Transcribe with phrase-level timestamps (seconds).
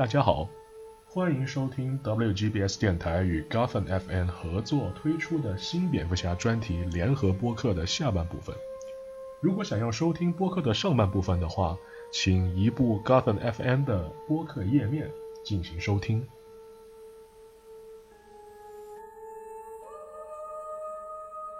[0.00, 0.48] 大家好，
[1.06, 8.56] 欢迎收听 WGBS 电台与 Gotham FN 合作推出的新蝙蝠侠专题联合播客的下半部分。
[9.42, 11.76] 如果想要收听播客的上半部分的话，
[12.10, 15.10] 请移步 Gotham FN 的播客页面
[15.44, 16.26] 进行收听。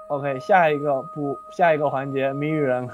[0.08, 2.88] OK，下一个不，下一个环节谜语人。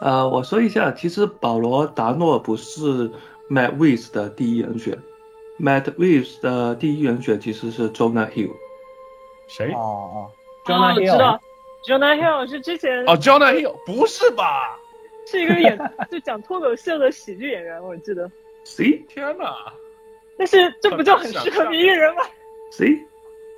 [0.00, 3.10] 呃，我说一下，其实保罗·达诺不是
[3.50, 4.98] Matt Reeves 的第一人选
[5.60, 8.52] ，Matt Reeves 的第一人选其实是 Jonah Hill。
[9.48, 9.72] 谁？
[9.72, 10.30] 哦哦哦
[10.64, 11.40] ，，Jonah 我知 Hill，道
[11.86, 14.78] ，Jonah Hill 是之前哦，Jonah Hill，不是吧？
[15.26, 15.78] 是一个演
[16.10, 18.30] 就讲脱口秀的喜剧演员，我记得。
[18.64, 19.72] See, 天哪！
[20.36, 22.22] 但是这不就很适合谜语人吗
[22.70, 23.04] ？see,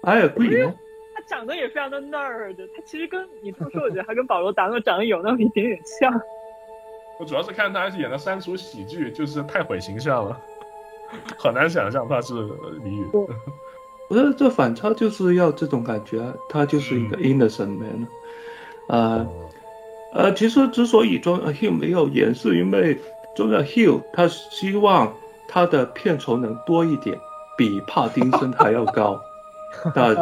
[0.03, 0.75] I agree 呢。
[1.15, 6.12] 他长得也非常的 nerd，他其实跟你这么说，我觉得他跟保罗·达诺长得有那么一点点像。
[7.19, 10.41] 我主要是看他演的三出喜剧，就是太毁形象了，
[11.38, 12.34] 很难想象他是
[12.82, 13.06] 谜语。
[14.10, 18.06] 我觉得这反差就是要这种感觉啊，他就是一个 innocent man。
[18.88, 19.26] 呃
[20.12, 23.00] 呃，其实之所以 Jonah Hill 没有演，是因为
[23.34, 25.12] Jonah Hill 他希望
[25.48, 27.19] 他的片酬能多一点，
[27.56, 29.20] 比帕丁森还要高。
[29.94, 30.14] 那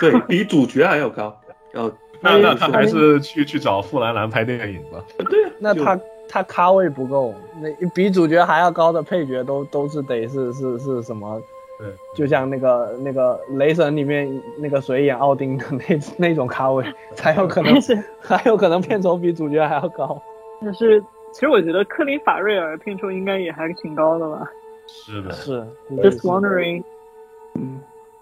[0.00, 1.38] 对比主角还要高。
[1.72, 1.90] 要
[2.22, 5.04] 那那他还是去去找富兰兰拍电影吧。
[5.30, 11.40] 对啊，那他他咖位不够，那比主角还要高的配角都都是得是是是什么？
[11.78, 11.86] 对，
[12.16, 14.28] 就像那个那个雷神里面
[14.58, 16.84] 那个谁演奥丁的那那种咖位，
[17.14, 20.20] 才有可能但是才有可能片酬比主角还要高。
[20.60, 21.00] 但是
[21.32, 24.50] 其实我觉得克林·法瑞尔片酬应该也还挺高的吧
[24.88, 26.82] 是的，是？Just wondering。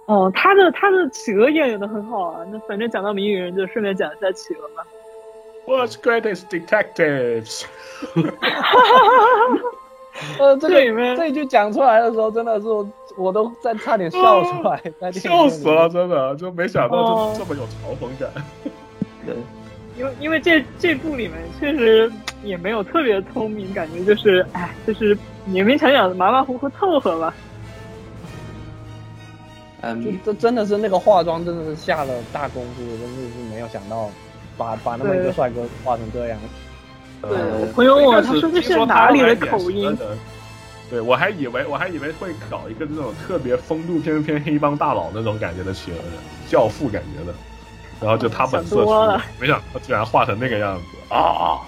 [0.07, 2.41] 嗯，哦，他的他的企鹅演演的很好啊。
[2.51, 4.87] 那反正讲到谜语人，就顺便讲一下企鹅吧。
[5.67, 7.65] What's greatest detectives？
[10.39, 12.89] 呃，这个里面这一句讲出来的时候，真的是我
[13.19, 14.81] 我都在差点笑出来，
[15.13, 18.31] 笑死了，真的就没想到哦这这么有嘲讽感。
[19.27, 19.35] 对，
[19.99, 22.11] 因为因为这这部里面确实
[22.43, 25.15] 也没有特别聪明，感觉就是哎，就是
[25.49, 27.35] 勉勉强强的马马虎虎凑合吧。
[29.95, 30.05] 嗯。
[30.05, 34.11] 就，这真的是那个化妆真的是下了大功夫，真的是没有想到
[34.57, 36.39] 把把那么一个帅哥画成这样。
[37.23, 39.97] 对我朋友问我，他说这是哪里的口音？
[40.89, 46.13] 对，我还以为我还以为会搞一个这种特别风度翩翩黑帮大佬那种感觉的企鹅人，
[46.49, 47.35] 教父感觉的，
[48.01, 51.59] 然后就他本色出没想到居然画成那个样子啊！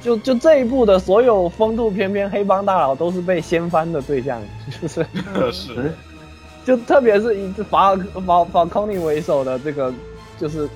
[0.00, 4.40] 就就这一部的所有风度翩翩黑帮大佬都是被掀翻的对象，
[4.80, 5.04] 就是。
[5.50, 5.90] 是对
[6.64, 7.96] 就特别是以法
[8.26, 9.92] 法法康尼为首的这个，
[10.38, 10.68] 就是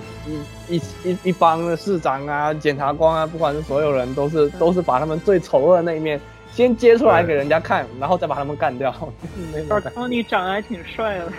[0.69, 6.21] 一一一一帮的市长啊、检察官啊，不管是所有人，都是都是把他们最丑恶的那一面
[6.53, 8.95] 先揭出来给人家看，然后再把他们干掉。
[9.53, 11.33] 那种尔感觉康尼长得还挺帅的，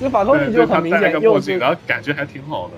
[0.00, 2.74] 就法康对，尼对就很明显他戴个墨镜，又是然后感觉还挺好的。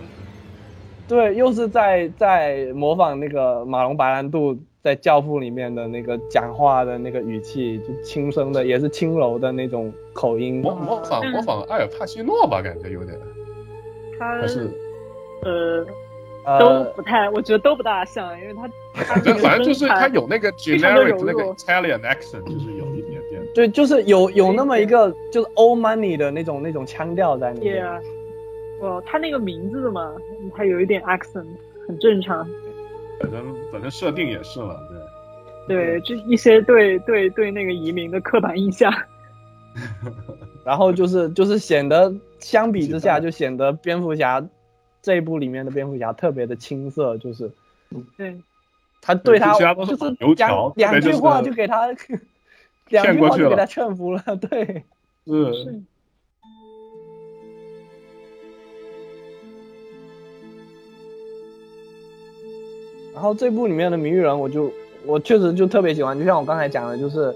[1.08, 10.60] 对，又是在在模仿那个马龙白兰度在《教父》里面的那个讲话的那个语气，就轻声的，也是轻柔的那种口音。
[10.60, 13.18] 模模仿模仿艾尔帕西诺吧，感觉有点，
[14.16, 14.70] 他还是
[15.42, 15.84] 呃
[16.60, 23.42] 都呃，不太，我觉得都不大像，因为他 他反正反正就是他有那个非常的 generic 那个 Italian accent，就是有一点点。
[23.52, 27.84] 对，就是有有那么一个就是 old money 的那种那种腔调在里面。
[27.84, 28.00] ，Yeah，
[28.82, 30.14] 哦，他那个名字嘛，
[30.54, 31.46] 他有一点 accent，
[31.88, 32.48] 很正常。
[33.20, 34.98] 反正反正设定也是了，对。
[35.68, 38.92] 对，这一些对对对那个移民的刻板印象。
[40.64, 44.44] 然后就是就是显得相比之下，就显得蝙蝠侠
[45.02, 47.50] 这一部里面的蝙蝠侠特别的青涩，就是
[48.16, 48.40] 对，
[49.00, 51.86] 他对他就是油条讲两句话就给他
[52.88, 54.84] 两句话就给他劝服了，对。
[55.26, 55.82] 是
[63.16, 64.70] 然后这部里面的谜语人，我就
[65.06, 67.34] 我确实就特别喜欢，就像我刚才讲的，就是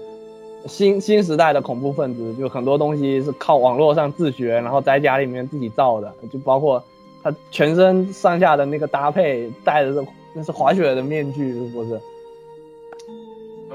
[0.67, 6.81] 新新时代的恐怖分子，就很多东西是靠网络上自学，然后在家里面自己造的，就包括
[7.23, 11.99] 他全身上下的那个搭配，戴的是那是滑雪的面具，是不是？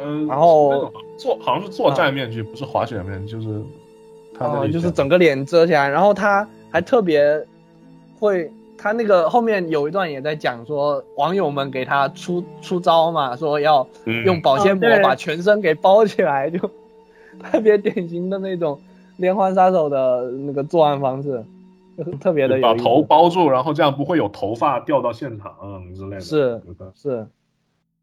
[0.00, 3.60] 嗯，然后作好像是作战面具，不是滑雪面具，就是
[4.38, 7.44] 他就是整个脸遮起来，然后他还特别
[8.20, 8.48] 会，
[8.86, 14.24] 他那个后面有一段也在讲说，网友们给他出出招嘛，说要嗯。
[14.24, 16.58] 用保鲜膜把全身给包起来，就
[17.42, 18.78] 特别典型的那种
[19.16, 21.44] 连环杀手的那个作案方式，
[21.98, 25.52] 就 是特别的把头包住，然后这样不会有头发掉到现场
[25.92, 26.20] 之类的。
[26.20, 26.62] 是
[26.94, 27.26] 是，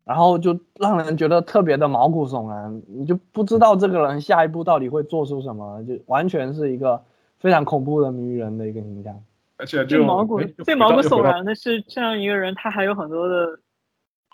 [0.04, 7.02] 然后就让人觉得特别的毛骨悚然，你就不知道这个人下一步到底会做出什么，就完全是一个
[7.40, 9.16] 非常恐怖的谜语人的一个形象。
[9.64, 13.48] 而且最毛骨最毛骨悚然的是，这样一个人，他还有很多的，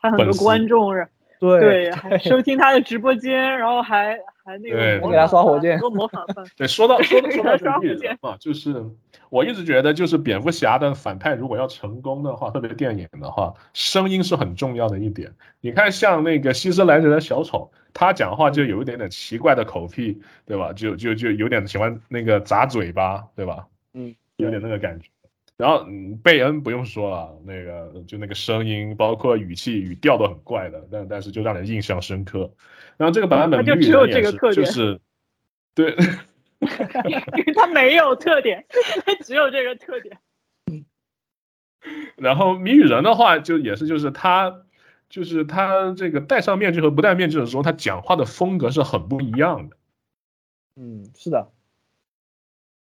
[0.01, 0.91] 他很多观众，
[1.39, 6.43] 对对，还收听他的直播间，然后还还那个我给他刷火箭，多模仿犯。
[6.57, 8.83] 对，说到说到 说到刷谜语人嘛，就是
[9.29, 15.31] 我一直觉得，就是蝙蝠侠的反派如果要成功的话，特别电影的话，声音是很重要的一点。
[15.61, 20.73] 你看，像那个希斯莱哲的小丑，他讲话就有一点点奇怪的口癖，对吧？
[20.73, 23.67] 就就就有点喜欢那个砸嘴巴，对吧？
[23.93, 25.07] 嗯，有点那个感觉。
[25.59, 32.49] 然后，嗯，贝恩不用说了，那个就那个声音，包括语气、语调都很怪的，但但是就让人印象深刻。
[32.95, 35.01] 然后这个版本就只有这个特点，就是
[35.75, 35.91] 对，
[37.03, 38.65] 因为他没有特点，
[39.05, 40.17] 他只有这个特点。
[42.15, 44.61] 然后谜语人的话，就也是就是他，
[45.09, 49.75] 就是他这个戴上面具和不戴面具的时候，他讲话的风格是很不一样的。
[50.77, 51.51] 嗯，是的。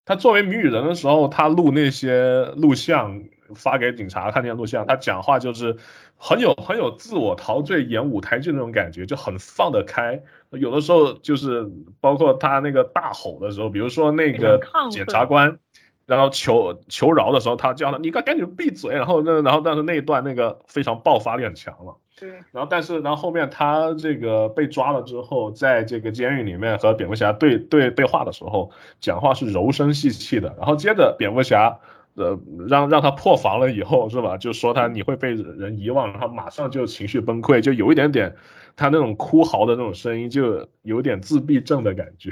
[0.05, 3.23] 他作为谜语人的时候，他录那些录像
[3.55, 5.77] 发给警察看那些录像，他讲话就是
[6.17, 10.21] 很有很有自我陶醉演舞台剧那种感觉，就很放得开。
[10.51, 15.59] 有的时候就是包括他那个大吼的时候，比如说那个检察官，
[16.05, 18.95] 然后求求饶的时候，他叫他你赶赶紧闭嘴。
[18.95, 21.97] 然后那然后但是那一段那个非常爆发力很强了。
[22.23, 30.55] 对，然后但是然后后面他这个被抓了之后，在这个监狱里面和蝙蝠侠对对对话的时候，讲话是柔声细气的。
[30.57, 31.77] 然后接着蝙蝠侠
[32.15, 32.39] 呃
[32.69, 38.33] 让让他破防了以后是吧，就说他你会被人遗忘，然后马上就情绪崩溃，就有一点点
[38.77, 42.31] 他那种哭嚎的那种声音，就有点自闭症的感觉。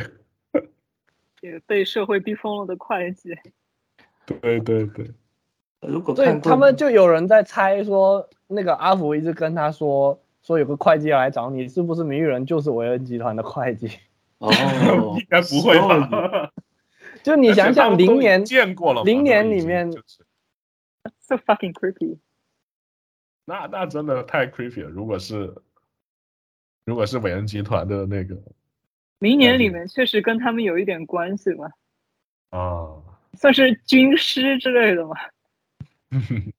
[1.42, 3.34] 也被社会逼疯了的会计。
[4.24, 5.10] 对对对。
[5.80, 13.88] 如果对他们就有人在猜说，那个阿福一直跟他说说有个会计要来找你，是不是谜语人就是韦恩集团的会计？
[14.38, 14.50] 哦，
[15.18, 16.50] 应该不会吧？
[17.22, 19.90] 就你想想，明年见过了，明年里面
[21.18, 22.18] ，so fucking creepy。
[23.44, 24.88] 那那真的太 creepy 了。
[24.90, 25.54] 如果是
[26.84, 28.36] 如果是韦恩集团的那个，
[29.18, 31.70] 明年里面确实跟他们有一点关系吧？
[32.50, 32.96] 啊，
[33.34, 35.14] 算是军师之类的吗？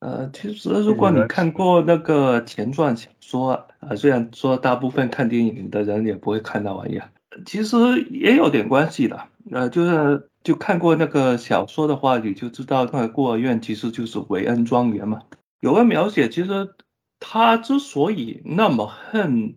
[0.00, 7.08] 呃，其实如果你看过那个前传小说啊，虽然说大部分看电影的人也不会看那玩意儿，
[7.46, 7.76] 其实
[8.10, 9.28] 也有点关系的。
[9.52, 15.20] 呃，就是就看过那个小说的话，你就知道那个孤儿院其实就是韦恩庄园嘛。
[15.60, 16.74] 有个描写，其实
[17.20, 19.54] 他之所以那么恨，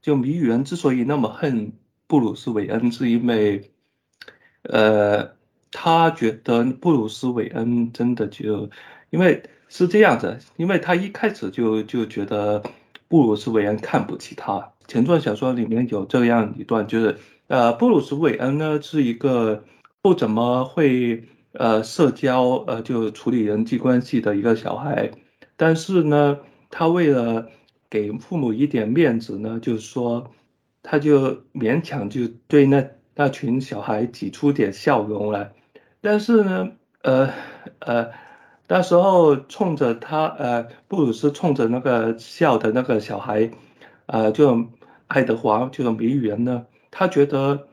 [0.00, 1.72] 就谜语人之所以那么恨
[2.06, 3.70] 布鲁斯韦恩，是因为，
[4.62, 5.41] 呃。
[5.72, 8.70] 他觉得布鲁斯韦恩真的就，
[9.10, 12.62] 因为是这样子，因为他一开始就就觉得
[13.08, 14.70] 布鲁斯韦恩看不起他。
[14.86, 19.64] 前传小说里面有这样一段，就是呃，布鲁斯韦恩呢是一个
[20.02, 25.10] 不怎么会呃社交呃就处理人际关系的一个小孩，
[25.56, 26.38] 但是呢，
[26.68, 27.48] 他为了
[27.88, 30.30] 给父母一点面子呢，就是说
[30.82, 35.50] 他就勉强就对那那群小孩挤出点笑容来。
[36.02, 36.68] 但是呢，
[37.02, 37.30] 呃
[37.78, 38.10] 呃，
[38.66, 43.48] 那时候冲着他，呃，布鲁斯冲着那个笑的那个小孩，
[44.06, 44.66] 呃，就
[45.06, 47.68] 爱德华这个谜语人呢，他觉得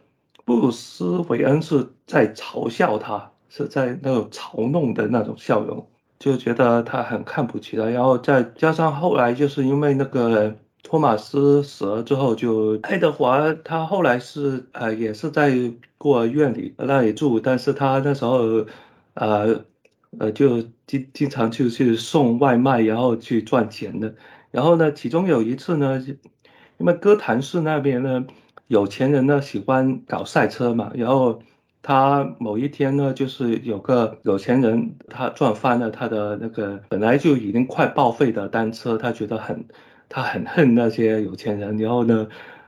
[0.45, 7.85] 布鲁斯韦恩是在嘲笑他，是在那种嘲弄的那种笑容，就觉得他很看不起他。
[7.85, 15.51] 然后再加上后来就是因为那个托马斯死了之后，就爱德华他后来是呃也是在。
[16.01, 18.65] 孤儿院里那里住，但是他那时候，
[19.15, 19.65] 呃，
[20.17, 24.15] 呃，就经经常就去送外卖，然后去赚钱的。
[24.49, 26.01] 然后呢，其中有一次呢，
[26.77, 28.25] 因为哥谭市那边呢，
[28.67, 30.89] 有钱人呢喜欢搞赛车嘛。
[30.95, 31.41] 然后
[31.81, 39.65] 他某一天呢，就是有个有钱人，他撞翻了他的那个本来就已经快报废的单车，他觉得很，
[40.09, 41.77] 他很恨那些有钱人。
[41.77, 42.27] 然后呢。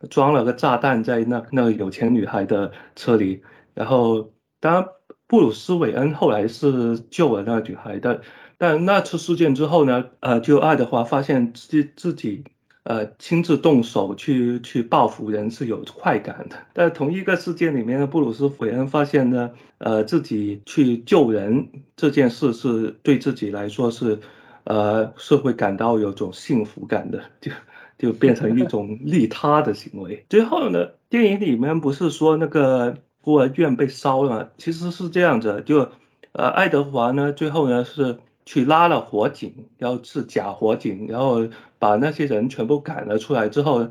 [0.10, 3.44] 装了个炸弹在那那个有钱女孩的车里，
[3.76, 4.86] 然后当然
[5.28, 8.20] 布鲁斯韦恩后来是救了那个女孩的，
[8.58, 12.44] 但那次事件之后呢，呃，就爱德华发现自己自己
[12.82, 24.20] 呃亲自动手去去报复人是有快感的，但同一个事件里面的布鲁斯韦恩发现呢，呃，自己去救人这件事是对自己来说是，
[24.66, 27.52] 呃，是会感到有种幸福感的， 就。
[27.98, 30.26] 就变成一种利他的行为。
[30.28, 35.88] 最后呢，电影里面不是说那个孤儿院被烧了，其实是这样子，就，
[36.32, 43.88] 呃，爱德华呢，最后呢是去拉了火警，然后是假火警，然后把那些人全部赶了出来之后，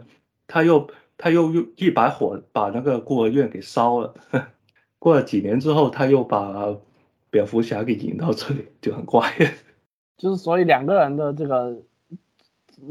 [0.49, 4.13] 他又他又用一把火把那个孤儿院给烧了。
[4.99, 6.77] 过了几年之后，他又把
[7.31, 9.33] 蝙蝠侠给引到这里，就很怪。
[10.21, 11.75] 就是所以两个人的这个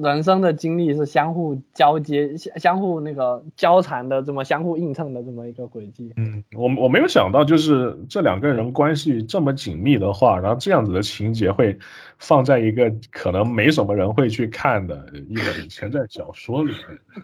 [0.01, 6.11] 人生的经历是相互交接、相相互那个交缠的，这么相互映衬的这么一个轨迹。
[6.17, 11.77] 嗯，我我没有想到，就是这两个人关系这么紧密的话，然后这样子的情节会
[12.17, 16.71] 放在一个可能没什么人会去看的一本以前在小说里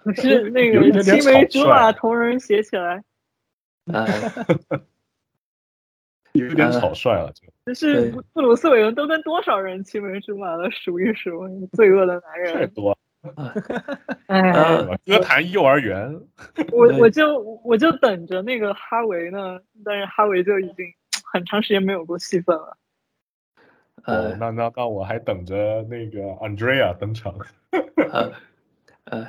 [0.06, 3.04] 面， 是那个青梅竹马同人写起来，
[3.92, 4.06] 呃，
[6.36, 7.32] 有点草率了。
[7.34, 7.48] 就。
[7.66, 12.54] 就是布布鲁斯韦恩都跟多少人青梅竹马了，数一数，罪恶的男人。
[12.54, 13.54] 太多了，
[14.28, 16.16] 哎，歌坛幼儿园，
[16.72, 20.86] 我我就我就等着那个哈维呢，但是哈维就已经
[21.32, 22.78] 很长时间没有过戏份了。
[24.04, 27.34] 哦呃，那那那我还等着那个 Andrea 登场。
[28.12, 28.32] 呃，
[29.06, 29.28] 呃，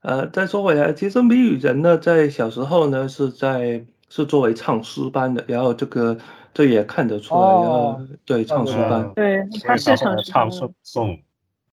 [0.00, 6.16] 呃，再说回来，其实谜语人呢，在小时候呢是在是作为唱诗班的，然后这个
[6.54, 11.18] 这也看得出来，哦然后对唱诗班，对，他是所以唱唱诗唱颂，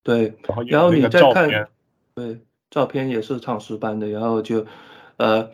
[0.04, 0.38] 对，
[0.68, 1.70] 然后你再看，
[2.14, 2.40] 对，
[2.70, 4.66] 照片也是唱诗班的，然后就，
[5.18, 5.50] 呃，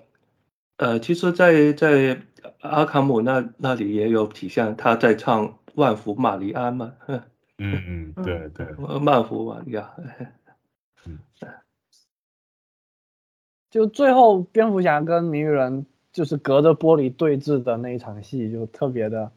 [0.77, 2.19] 呃，其实在，在
[2.61, 7.23] 阿卡姆那那里也有体现，他在唱万福玛丽安嘛，呵
[7.59, 8.65] 嗯嗯，对对，
[9.05, 9.93] 万福玛利亚，
[13.69, 19.31] 就最后蝙蝠侠跟谜语人就是隔着玻璃对峙的那一场戏，就特别的，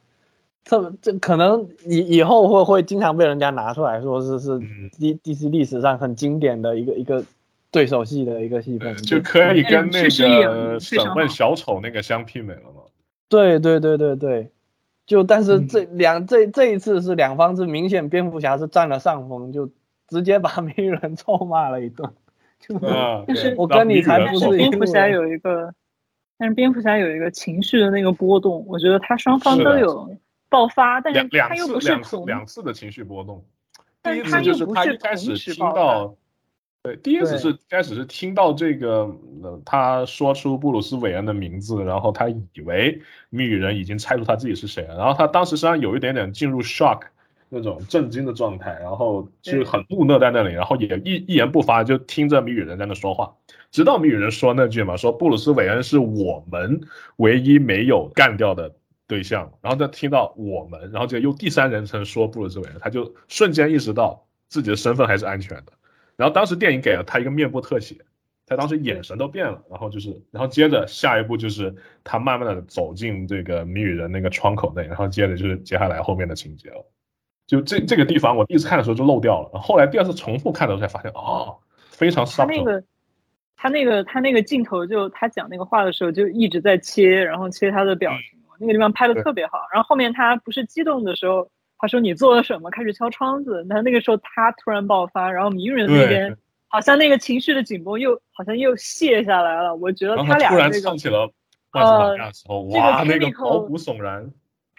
[0.65, 7.25] 特这可能以以后会会经常被人家拿出来说是是嗯 D D C 历史上很经典的一个一个
[7.71, 12.83] 对手戏的一个戏份，就可以跟那个审问小丑那个相媲美了嘛。
[13.29, 14.51] 对对对对对，
[15.07, 19.69] 就但是嗯这两这这一次是两方是明显蝙蝠侠是占了上风，就
[20.09, 22.09] 直接把 鸣人臭骂了一顿，
[23.27, 25.75] 就是我跟你才不是蝙蝠侠有一个，
[26.37, 30.17] 但是蝙蝠侠有一个情绪的那个波动，我觉得他双方都有
[30.49, 33.45] 爆发，但是两两他又次两次不是从，两次的情绪波动。
[34.03, 36.15] 第一但是他次就是他又不是一开始听到，
[36.83, 39.11] 对，第一次对是开始是听到这个，
[39.43, 43.01] 呃，他说出布鲁斯韦恩的名字，然后他以为
[43.31, 47.01] 谜语人已经猜出他自己是谁了，然后他当时实际上有一点点进入 shock
[47.55, 53.35] 那种震惊的状态，然后就对很木讷在那里，然后也一一言不发就听着谜语人在那说话，
[53.71, 56.81] 直到谜语人说那句嘛，说布鲁斯韦恩是我们
[57.17, 58.75] 唯一没有干掉的
[59.07, 65.73] 对象，然后再听到我们，然后就用第三人称说布鲁斯韦恩，他就瞬间意识到自己的身份还是安全的。
[66.17, 67.97] 然后当时电影给了他一个面部特写，
[68.47, 76.87] 他当时眼神都变了，然后就是，然后接着下一步就是他慢慢的走进这个谜语人那个窗口内，然后接着就是接下来后面的情节了。
[77.47, 81.57] 就这这个地方，我第一次看的时候就漏掉了，后来第二次重复看的时候才发现，哦，
[81.91, 82.47] 非常他 subtle。
[82.47, 82.85] 那个
[83.57, 89.59] 他那个他那个镜头就他讲那个话的时候就一直在切，然后切他的表情，那个地方拍的特别好。
[89.73, 91.47] 然后后面他不是激动的时候，
[91.79, 93.65] 他说你做了什么，开始敲窗子。
[93.69, 96.35] 那那个时候他突然爆发，然后迷人那边
[96.69, 99.75] 好像那个情绪的紧绷又好像又卸下来了。
[99.77, 101.31] 我觉得他突然俩的这个唱起了
[101.73, 104.31] 万斯玛亚的时候，这个哇，那个毛骨悚然。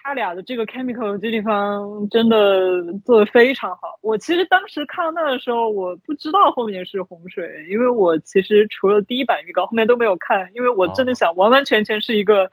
[0.05, 3.97] 他俩的这个 chemical 这地方真的做的非常好。
[4.01, 12.47] 我其实当时看到那的时候，我不知道后面是洪水，因为我其实除了第一版预告，后面都没有看，因为我真的想完完全全是一个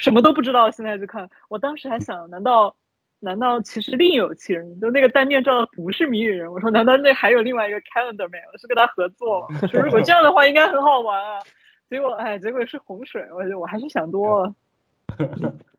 [0.00, 1.28] 什么都不知道，现在就看。
[1.50, 2.74] 我当时还想，难道
[3.20, 4.80] 难道其实另有其人？
[4.80, 6.50] 就那个单面照的不是谜语人？
[6.50, 9.58] 我说难道那还有另外一个 calendar man 是跟他合作吗？
[9.60, 11.38] 我说如果这样的话，应该很好玩啊。
[11.90, 14.54] 结果哎，结果是洪水，我我还是想多了。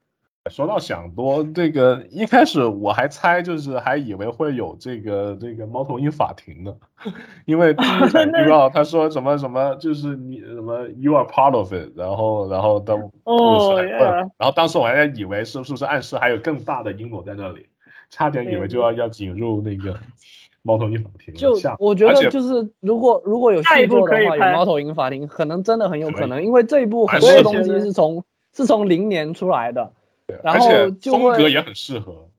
[0.51, 6.75] 说到想多，这个一开始我还猜，就是还以为会有这个这个猫头鹰法庭呢，
[7.45, 17.65] 因为第一场预告他说什么什么，就是你什么 you are part of it，然后然后的哦然 yeah 后当时我还以为是是不是暗示还有更大的阴谋在那里，
[18.09, 19.97] 差点以为就要要进入那个
[20.61, 28.21] 猫头鹰法庭，就吓我觉得就是如果如果有下一部续作的话，有可以猫头鹰法庭，可能真的很有可能，因为这一部很多东西是从
[28.53, 29.93] 是从零年出来的，
[30.43, 32.29] 然而且后就风格也很适合，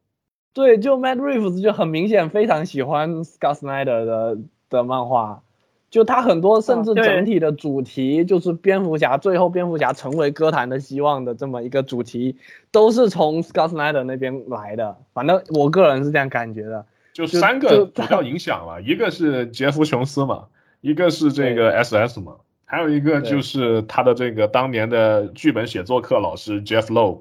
[0.53, 4.39] 对，就 Matt Reeves 就很明显非常喜欢 Scott Snyder 的
[4.71, 5.43] 的漫画，
[5.91, 12.37] 就他很多甚至整体的主题就是蝙蝠侠最后蝙蝠侠成为歌坛的希望的这么一个主题，
[12.71, 14.97] 都是从 Scott Snyder 那边来的。
[15.13, 16.85] 反正我个人是这样感觉的。
[17.13, 20.47] 就就三个主要影响了，一个是杰夫琼斯嘛，
[20.81, 27.21] 一个是这个 SS 嘛，还有一个就是他的这个当年的剧本写作课老师 Jeff Loeb，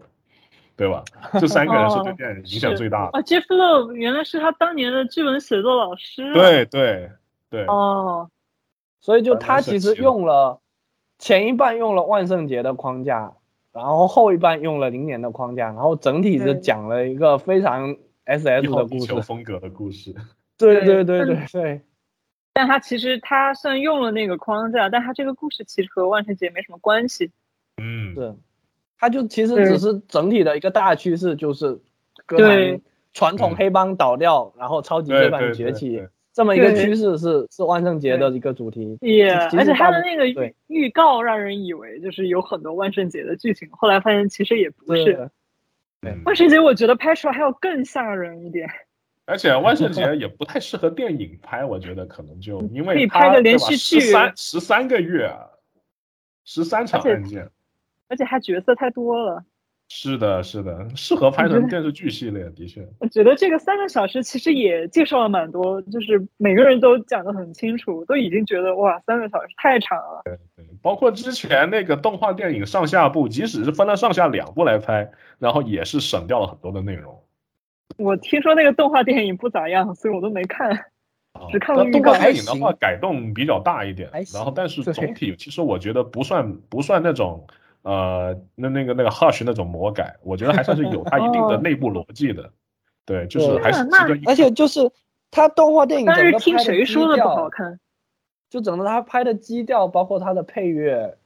[0.76, 1.04] 对吧？
[1.40, 3.18] 这三个人是对哦电影影响最大的。
[3.18, 6.34] 啊，Jeff Love 原来是他当年的剧本写作老师啊。
[6.34, 7.12] 对对
[7.50, 8.30] 对，哦，
[9.00, 10.60] 所以就他其实用了
[11.20, 13.34] 前一半用了万圣节的框架，
[13.72, 19.06] 然后后一半用了零年的框架，然后整体是讲了一个非常 SS 的故事。
[19.06, 20.16] 球风格的故事。
[20.58, 21.82] 对对对对对但对，
[22.54, 27.32] 但他其实他虽然用了那个框架，但他这个故事其实和万圣节没什么关系。
[27.82, 28.36] 嗯，是，
[29.04, 31.78] 他就其实只是整体的一个大趋势，就是
[32.26, 32.72] 歌对。
[32.72, 33.56] 坛传统嗯。
[33.58, 38.98] 黑帮倒掉，然后超级对罪犯对对崛起，这么一个趋势是是万圣节的一个主题。
[39.02, 45.30] 也、其实而且他的那个预预告让人以为就是有很多万圣节的剧情，后来发现其实也不是。
[46.24, 48.70] 万圣节我觉得拍出来还要更吓人一点，
[49.28, 55.46] 而且万圣节也不太适合电影拍，我觉得可能就因为可以拍个连续剧十三十三个月啊，
[56.46, 57.50] 十三场案件。
[58.08, 59.44] 而且还角色太多了。
[59.90, 62.88] 是的，是的，适合拍成电视剧系列，的确。
[63.00, 70.22] 我觉得这个三个小时其实也介绍了蛮多，就是每个人都讲得很清楚，都已经觉得哇，三个小时太长了。
[70.24, 77.22] 对对，包括之前那个动画电影上下部，即使是分了上下两部来拍，然后也是省掉了很多的内容。
[77.98, 80.72] 我听说那个动画电影不咋样，所以我都没看。
[81.34, 87.46] 啊只看了预告动画电影的话改动比较大一点然后但是总体其实我觉得不算不算那种
[87.84, 92.50] 呃那那个那个 Hush 那种魔改，我觉得还算是有它一定的哦内部逻辑的。
[93.06, 94.90] 对，就是还是值得而且就是
[95.30, 97.80] 它动画电影但是整个听谁说的不好，看？
[98.50, 101.18] 就整个它拍的基调，包括它的配乐，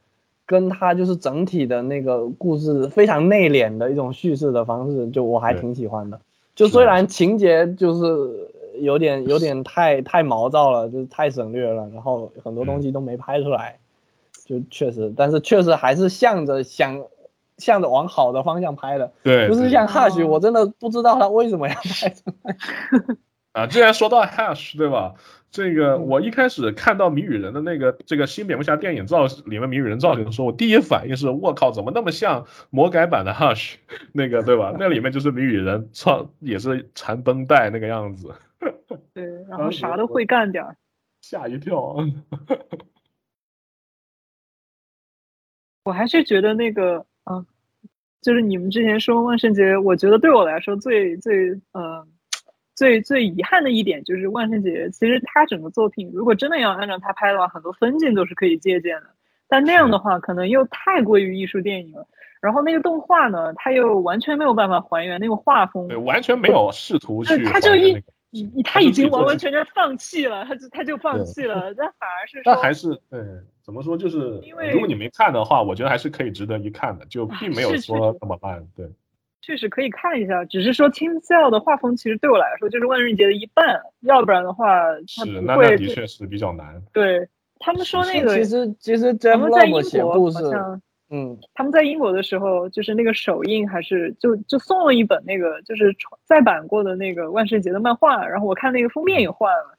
[0.46, 6.20] 跟它就是整体的那个故事非常内敛的一种叙事的方式，就我还挺喜欢的。
[6.54, 13.78] 就虽然情节就是有点有点太太毛躁了，就是太省略了，然后很多东西都没拍出来，
[14.48, 16.98] 就确实，但是确实还是向着想
[17.58, 22.58] 向着往好的方向拍的，对，不是对像哈许，哦我真的不知道他为什么要拍成那样。
[23.52, 25.14] 啊，既然说到 Hush，对吧？
[25.50, 33.74] 这个嗯我一开始看到谜语人的那个这个新蝙蝠侠电影造里面谜语人造型的时候，我第一反应是我靠，怎么那么像魔改版的 Hush
[34.12, 34.74] 那个对吧？
[34.78, 38.32] 那里面就是谜语人穿也是缠绷带那个样子，
[39.12, 40.76] 对，然后啥都会干点儿。
[41.20, 41.96] 吓一跳。
[45.88, 47.46] 我还是觉得那个，嗯，
[48.20, 52.06] 就是你们之前说万圣节，我觉得对我来说最最呃
[52.76, 59.06] 最最遗憾的一点就是万圣节，其实它整个作品如果真的要按照它拍的话，很多分镜都是可以借鉴的，
[59.48, 62.06] 但那样的话可能又太过于艺术电影了。
[62.42, 73.20] 然后那个动画呢，它又完全没有办法还原那个画风对，，完全没有试图去对他就一他已经完完全全放弃了，他就他就放弃了，但反而是说但还是对，
[73.68, 78.66] 怎么说就是因为，如果你没看的话，我觉得还是可以值得一看的，就并没有说那么烂。
[78.74, 78.88] 对，
[79.42, 86.82] 确实可以看一下，只是说 Tim Sale 的画风其实对我来说就是万圣节的一半，要不然的话他是不会那那的确是比较难。
[86.94, 87.28] 对
[87.58, 99.77] 他们说那个其实其实咱们在英国，好像嗯，他们在英国的时候，就是那个首映还是就就送了一本那个就是重再版过的那个万圣节的漫画，然后我看那个封面也换了，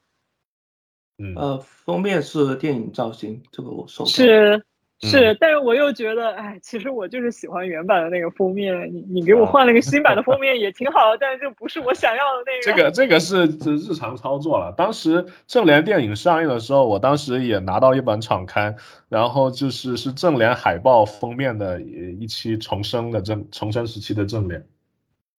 [1.19, 4.09] 嗯，呃，封面是电影造型，这个我收到。
[4.09, 4.63] 是
[5.01, 14.73] 是，嗯但是我又觉得，哎，其实我就是喜欢原版的那个封面，你你给我啊换了个新版的 封面也挺好，但是就不是我想要的那个这个这个是是日常操作了。
[14.77, 18.75] 当时正联电影上映的时候，我当时也拿到一本场刊，
[19.07, 24.65] 然后就是是正联海报封面的一一期重生的正重生时期的正联，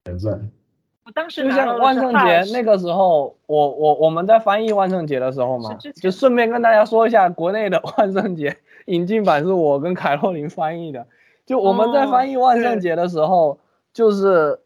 [0.07, 0.39] 现在
[1.11, 11.05] 我当时就像万圣节那个时候，我我我们在翻译万圣节的时候嘛就顺便跟大家说一下，国内的万圣节引进版是我跟凯洛琳翻译的。
[11.47, 13.59] 就我们在翻译万圣节的时候，
[13.93, 14.61] 就是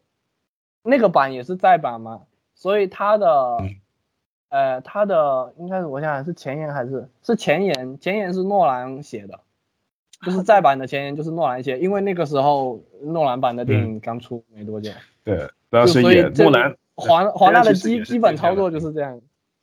[0.83, 2.21] 那个版也是再版嘛，
[2.53, 3.75] 所以它的嗯，
[4.49, 9.39] 呃，它的应该是我想想是前言还是是前言，前言是诺兰写的，
[10.23, 14.91] 就是再版的前言就是诺兰写，因为那个时候诺兰版的电影刚出没多久。
[15.25, 19.19] 对，当就时也所以这个诺兰华华纳的基基本操作就是这样，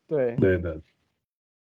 [0.07, 0.77] 对对的。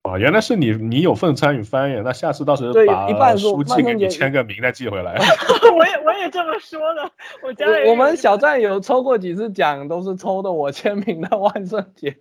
[0.03, 5.15] 啊，原来是你，你有份参与翻译，那下次到时候对把一半是书寄给你签个名再寄回来。
[5.75, 7.11] 我也我也这么说的，
[7.43, 12.19] 我家里我我们小站有抽过几次奖，都是抽的我签名的万圣节。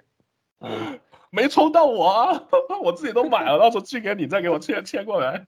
[0.61, 0.97] 嗯，
[1.29, 2.43] 没抽到我啊，
[2.81, 5.45] 我自己都买了，到时候寄给你，再给我签签过来。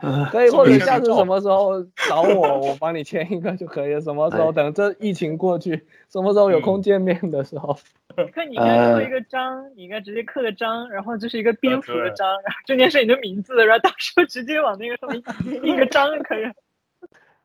[0.00, 4.00] 呃 可以，或者下次什么时候找我，我帮你签一个就可以了。
[4.00, 7.76] 什么时候哎等这疫情过去，什么时候有空嗯见面的时候，
[8.32, 16.52] 可你应该呃刻一个章，你应该直接刻个章，然后就是一个蝙蝠的章，然后中间是你的名字，然后到时候直接往那个上面印印个章就可以了。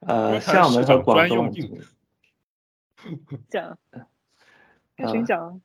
[0.08, 1.52] 呃，厦门和广东。
[3.50, 3.78] 讲，
[4.98, 5.62] 开始讲。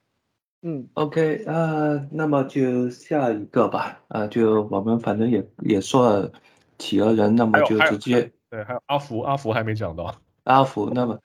[0.69, 4.01] 嗯，OK，呃，那么就下一个吧。
[4.09, 6.33] 啊，就我们反正也也说了
[6.77, 10.13] 企鹅人，那么就直接对，还有阿福，阿福还没讲到。
[10.43, 11.21] 阿福，那么，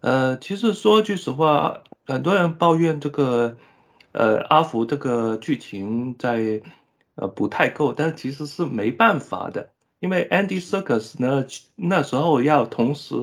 [0.00, 3.54] 呃，其实说句实话，很多人抱怨这个，
[4.12, 6.62] 呃，阿福这个剧情在，
[7.16, 9.68] 呃，不太够，但其实是没办法的，
[10.00, 13.14] 因为 Andy Serkis 呢，那时候要同时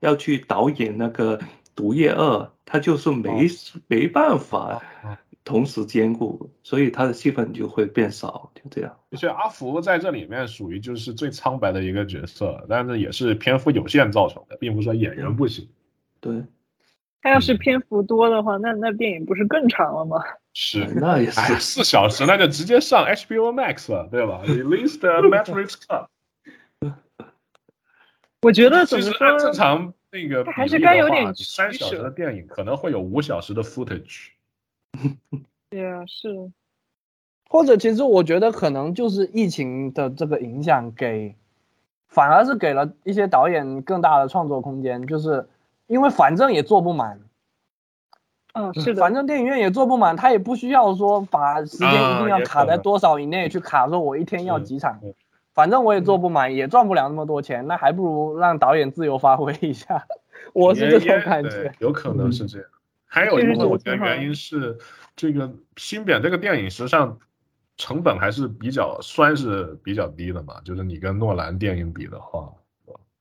[0.00, 1.40] 要去导演那个。
[1.74, 3.48] 毒液二，它就是没
[3.86, 4.80] 没办法
[5.44, 8.96] 同时兼顾，所以它的戏份就会变少，就这样。
[9.12, 15.68] 所以阿福在这里面属于就是最苍白的一个角色，但是也是篇幅有限造成的，并不是说演员不行。
[16.20, 16.42] 对，
[17.20, 20.18] 他要是篇幅多的话，那那电影不是更长了吗？
[20.54, 26.06] 是，那也是四小时，那就直接上 HBO Max 了，对吧？Release the Matrix Cut。
[28.40, 29.38] 我觉得怎么说？
[29.38, 29.92] 正常。
[30.14, 34.28] 那个还是该有点三小时的电影可能会有五小时的 footage。
[35.70, 36.52] 对啊，是。
[37.50, 41.34] 或者其实我觉得可能就是疫情的这个影响，给
[42.06, 45.48] 反而是给了一些导演更大的创作空间，就是
[45.88, 47.20] 因为反正也坐不满。
[48.52, 49.00] 嗯，是的。
[49.00, 55.00] 反正电影院也坐不满，他也不需要说把时间一定要卡在多少以内去卡，说我一天要几场。
[55.54, 60.04] 反正我也做不满，也赚不了那么多钱，那还不如让导演自由发挥一下。
[60.52, 62.68] 我是这种感觉，有可能是这样。
[63.06, 64.76] 还有一个我觉得原因是，
[65.14, 67.16] 这个新扁这个电影实际上
[67.76, 72.52] 成本还是比较算是比较低的嘛，就是你跟诺兰电影比的话，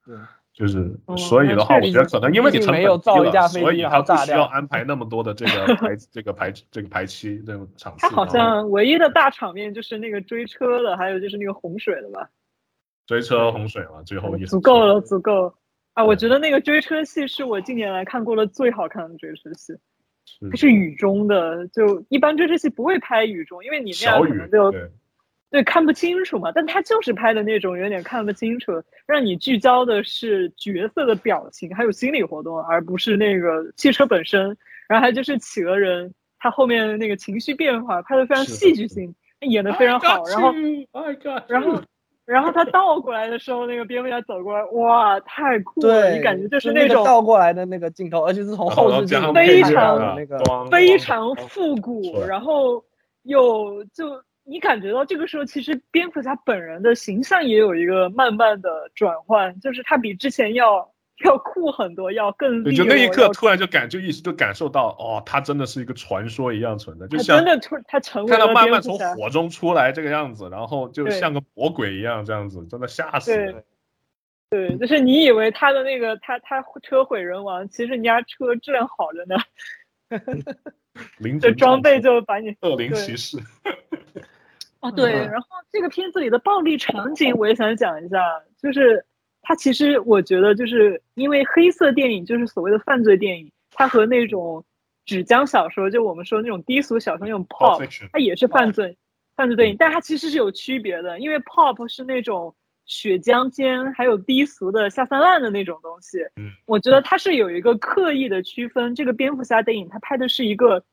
[0.04, 0.16] 对。
[0.54, 8.02] 就是所以的话，我觉得可能因为你成本低了，所以他不需要安排那么多的这个 排这个排这个排期这种场次。
[8.02, 12.30] 他好像唯一的大场面就是那个追车的，还有就是那个洪水的吧？
[13.08, 15.52] 追车洪水嘛，最后一足够了，足够
[15.94, 16.06] 啊！
[16.06, 19.74] 我觉得那个追车戏是我近年来看过的最好看的追车戏。
[20.52, 24.72] 它是雨中的，就一般追车戏不会拍雨中，因为你那样可能就。
[25.54, 28.72] 对，看不清楚嘛，但他就是拍的那种有点看不清楚，
[29.06, 34.58] 让你聚焦的是角色的表情还有心理活动，而不是那个汽车本身。
[34.88, 40.26] 然后还就是企鹅人，他后面那个情绪变化拍的非常戏剧性，演的非常好。
[40.26, 40.52] 然后，
[41.48, 41.80] 然后，
[42.26, 46.16] 然后他倒过来的时候，那个蝙蝠侠走过来，哇，太酷了！
[46.16, 50.40] 你感觉就是那种倒过来的那个镜头，而且是从后视镜，非常那个
[50.72, 52.84] 非常复古，然后
[53.22, 54.20] 又就。
[54.46, 60.92] 你感觉到这个时候，其实蝙蝠侠本人的形象也有一个慢慢的转换，就是他比之前要
[61.24, 62.64] 要酷很多，要更。
[62.76, 73.64] 就那一刻突然就感就意识就感受到，哦，他真的是一个传说一样存在，就像真的突他成为看到慢慢从火中出来这个样子，然后就像个魔鬼一样这样子，真的吓死人。
[74.50, 79.36] 对，就是你以为他的那个他他车毁人亡，其实人家车质量好着呢。
[81.42, 83.38] 这装备就把你恶灵骑士。
[84.82, 88.20] 哦，对，然后这个片子里的暴力场景我也想讲一下，
[88.62, 89.06] 就是
[89.42, 94.66] 它其实我觉得就是因为黑色电影就是所谓的犯罪电影，它和那种
[95.06, 98.98] 纸浆小说，就我们说那种低俗小说那种 pop，它也是犯罪
[99.38, 102.54] 犯罪电影，但它其实是有区别的，因为 pop 是那种
[102.86, 110.84] 血浆间还有低俗的下三滥的那种东西，嗯，我觉得它是有一个刻意的区分，这个蝙蝠侠电影它拍的是一个。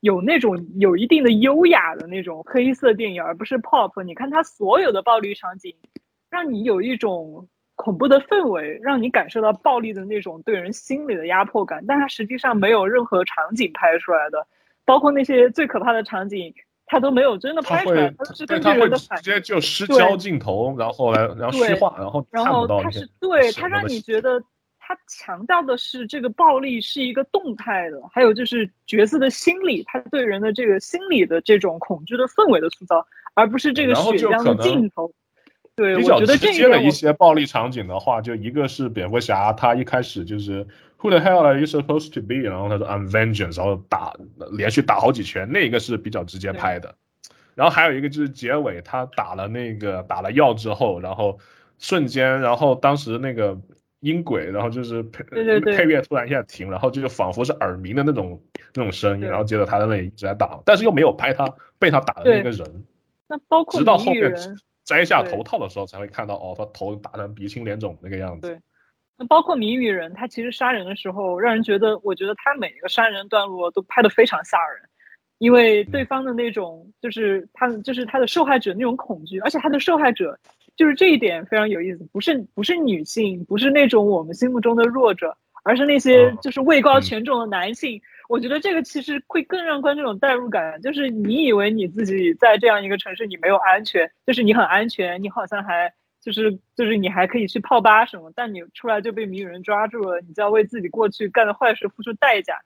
[0.00, 4.00] 有那种有一定的优雅的那种黑色电影，而不是 pop。
[4.04, 5.74] 你看它所有的暴力场景，
[6.30, 11.84] 让你有一种恐怖的氛围，让你感受到暴力的那种对人心理的压迫感。
[11.88, 14.46] 但它实际上没有任何场景拍出来的，
[14.84, 16.54] 包括那些最可怕的场景，
[16.86, 18.12] 它都没有真的拍出来。
[18.18, 24.42] 他是根据人的反应，直接就失焦镜头，然后来然后虚化，然后然后他是对他让你觉得。
[24.88, 35.12] 他强调的是这个暴力是一个动态的，还有就是角色的心理，他对人的这个心理的这种恐惧的氛围的塑造，而不是这个血浆的镜头。
[35.74, 40.64] 对，我觉得这接的一些暴力场景的话，就一个是蝙蝠侠，他一开始就是
[41.06, 42.34] Who the hell are you supposed to be？
[42.36, 44.12] 然后他说 I'm vengeance，然后打
[44.50, 46.92] 连续打好几拳，那个是比较直接拍的。
[47.54, 51.38] 然后还有一个就是结尾，他打了那个打了药之后，然后
[51.78, 53.56] 瞬间，然后当时那个。
[54.00, 58.40] 音轨，然后就是配配乐突然一下停，然后就仿佛是耳鸣的那种
[58.74, 62.84] 那种声音，然后接着他在那里一直在打，但是又没有拍他被他打的那个人。
[63.26, 64.32] 那包括直到后面
[64.84, 68.60] 摘下头套的时候，才会看到哦，他头打成鼻青脸肿那个样子。
[69.16, 74.82] 对，那包括谜语人，他其实杀人的时候，让人觉得，我觉得他每一个杀人段落都拍的非常吓人，
[75.38, 80.38] 因为对方的那种就是他就是他的受害者那种恐惧，而且他的受害者。
[80.76, 87.98] 就是这一点非常有意思，不是不是女性，不是那种我们心目中的弱者，而是那些哦就是位高嗯权重的男性。
[88.28, 95.90] 我觉得这个其实会更让观众有代入感，就是你以为你自己在这样一个城市你没有安全，就是你很安全，你好像还
[96.26, 102.60] 就是就是你还可以去泡吧什么，但你出来就被谜语人抓住了，你就要为自己过去干的坏事付出代价。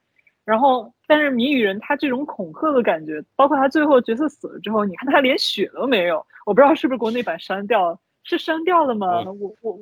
[0.46, 9.20] 然后，但是谜语人他这种恐吓的感觉，包括他最后角色死了之后，你看他连血都没有，我不知道是不是国内版删掉了，是删掉了吗？
[9.26, 9.78] 嗯我我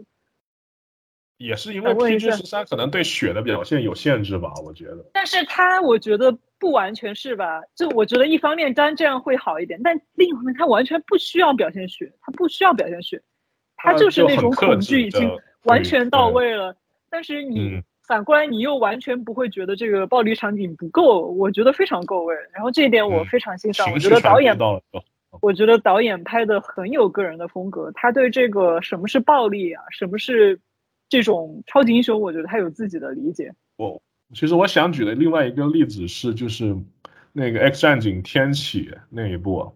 [1.36, 5.08] 也是因为 PG 十三可能对血的表现有限制吧，我觉得。
[5.12, 7.62] 但是他我觉得不完全是吧？
[7.76, 13.22] 就我觉得一方面当然这样会好一点，但另一方面他完全不需要表现血，他不需要表现血，
[13.78, 15.30] 他呃就是那种恐惧已经
[15.62, 16.76] 完全到位了。
[17.08, 22.34] 但是你嗯反过来，你又完全不会觉得这个暴力场景不够，我觉得非常够味。
[22.52, 24.56] 然后这一点我嗯非常欣赏，我觉得导演
[25.42, 30.58] 我觉得导演拍的很有个人的风格，他对这个什么是暴力啊，什么是
[31.10, 33.52] 这种超级英雄，我觉得他有自己的理解。
[33.76, 34.00] 我
[34.34, 36.74] 其实我想举的另外一个例子是，就是
[37.32, 39.70] 那个《X 战警：天启》那一部，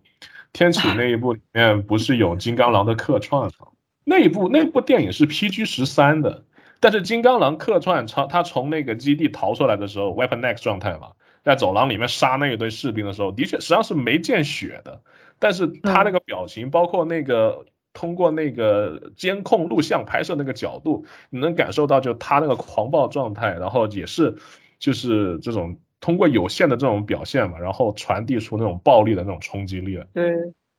[0.55, 3.69] 天启那一部里面不是有金刚狼的客串吗？
[4.05, 6.45] 那一部那部电影是 PG 十三的，
[6.81, 11.09] 但是金刚狼客串从他从那个基地逃出来的时候，Weapon X 状态嘛，
[11.45, 15.01] 在走廊里面杀那一堆士兵的时候，的确实际上是没见血的，
[15.39, 24.35] 但是他那个表情，包括那个通过那个监控录像拍摄那个角度，你能感受到就他那个狂暴状态，然后也是
[24.79, 30.35] 就是这种通过有限的这种表现嘛，然后传递出那种暴力的那种冲击力，对，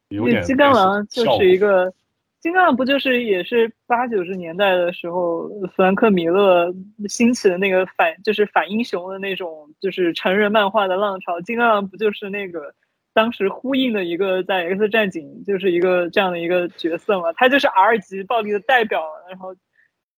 [0.10, 1.94] 有点金刚狼就是一个，
[2.44, 6.76] 金刚狼不就是也是八九十年代的时候，弗兰克米勒
[7.08, 12.76] 兴起的那个反就是反英雄的那种就是成人漫画的浪潮，金刚狼不就是那个
[13.14, 19.56] 当时呼应的一个在 X 战警就是一个这样的一个角色嘛，他就是 R 级暴力的代表，然后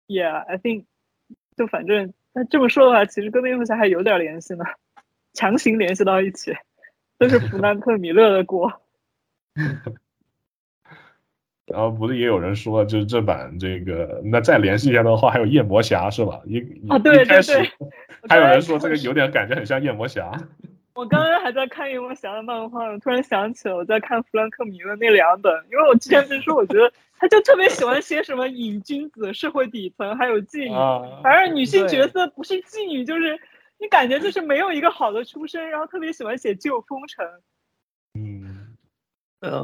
[0.09, 0.87] ，Yeah，I think
[1.59, 4.65] 就反正那这么说的话，其实跟蝙蝠侠还有点联系呢，
[5.35, 6.57] 强行联系到一起，
[7.19, 8.73] 都是弗兰克米勒的锅。
[11.67, 16.41] 然后不是也有人说，就是这版这个，那再联系一下的话，还有夜魔侠是吧？
[16.47, 17.89] 一啊对一开始对对
[18.29, 20.31] 还有人说这个有点感觉很像夜魔侠。
[20.95, 33.37] 我刚刚还在看夜魔侠的漫画，我突然想起了我在看弗兰克米的那两本，因为我之前不是说我觉得 他就特别喜欢写什么瘾君子、社会底层，还有妓女，啊，反正女性角色不是妓女就是
[33.79, 37.27] 你感觉就是没有一个好的出身，然后特别喜欢写旧风尘。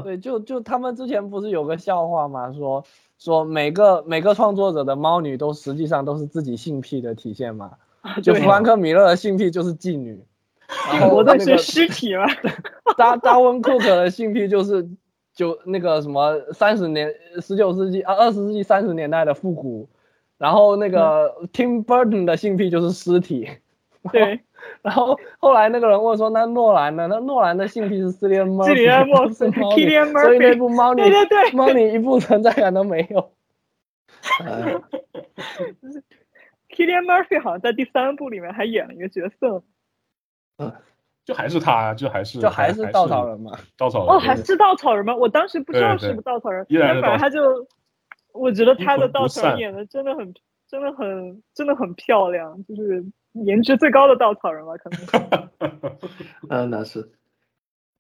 [0.03, 2.85] 对，就就他们之前不是有个笑话嘛，说
[3.19, 7.73] 说每个每个创作者的猫女都实际上都是自己性癖的体现嘛，
[8.23, 10.23] 就弗兰克米勒的性癖就是妓女，
[10.91, 12.27] 然后活的是那个尸体嘛，
[12.97, 14.89] 达达文库克的性癖就是
[15.35, 19.89] 就那个什么三十年十九世纪啊二十世纪三十年代的复古，
[20.39, 23.49] 然后那个 Tim Burton 的性癖就是尸体，
[24.13, 24.41] 对，
[24.83, 27.07] 然后后来那个人问说那诺兰呢？
[27.09, 31.51] 那诺兰的性癖是 Cillian Murphy，基里安莫是斯猫所以那部猫女对对对。
[31.53, 33.33] 猫女一部存在感都没有。
[34.45, 34.81] 呃。
[36.71, 39.63] Killian Murphy 好像在第三部里面还演了一个角色，
[41.25, 44.09] 就还是他，就还是就还是稻草，人嘛，稻草人。
[44.09, 45.15] 哦，还是稻草人吗？
[45.15, 46.65] 我当时不知道是不是稻草人，
[47.03, 47.67] 反正他就，
[48.33, 50.33] 我觉得他的稻草人演的真的很、
[50.69, 55.49] 真的很、真的很漂亮，就是颜值最高的稻草人吧，可能
[56.49, 56.61] 嗯。
[56.61, 57.11] 呃，那是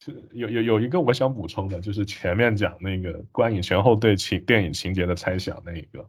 [0.02, 6.04] 是 有有有一个我想补充的，就是前面讲那个观影前后对情电影情节的猜想那一个，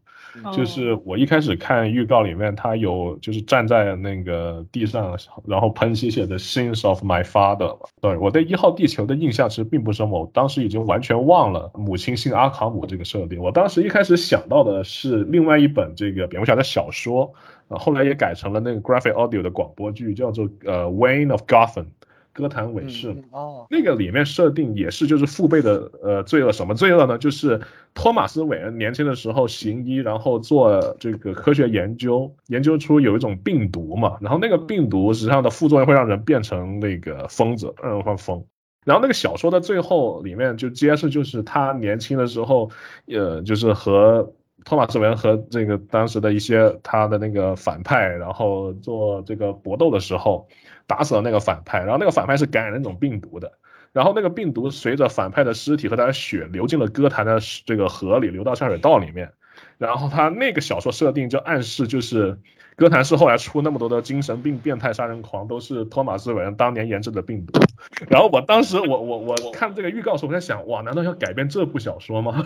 [0.54, 7.78] 就是我一开始看预告里面，他有就是站在那个地上，然后喷漆写的 “Sins of my father”。
[8.00, 13.42] 对，我对一号地球的印象其实并不深，我当时已经完全忘了母亲姓阿卡姆这个设定。
[13.42, 17.34] 我当时一开始想到的是另外一本这个蝙蝠侠的小说，
[17.72, 21.86] 啊，后来也改成了那个 graphic audio 的广播剧，叫做呃 Wayne of Gotham，
[22.34, 23.12] 哥谭韦氏。
[23.12, 27.18] 嗯哦，那个里面设定也是就是父辈的呃罪恶，什么罪恶呢？
[27.18, 27.62] 就是
[27.94, 38.44] 托马斯韦恩年轻的时候行医，然后做这个科学研究，研究出有一种病毒嘛，然后那个病毒实际上的副作用会让人变成那个疯子，让人发疯。
[38.84, 42.72] 然后那个小说的最后里面就揭示，就是他年轻的时候，
[43.06, 44.34] 呃，就是和
[44.66, 50.48] 托马斯韦恩和这个当时的一些他的那个反派，然后做这个搏斗的时候，
[50.88, 53.52] 打死了那个反派，然后那个反派是感染那种病毒的，
[53.92, 59.32] 然后那个病毒随着反派的尸体和他的血流进了歌坛的这个河里，流到下水道里面，
[59.78, 62.38] 然后他那个小说设定就暗示就是。
[62.78, 67.60] 歌坛是后来出那么多的精神病、变态杀人狂，都是托马斯·韦恩当年研制的病毒。
[68.08, 72.44] 然后我当时我我我看这个预告的时候，我在想，哇，难道要改编这部小说吗？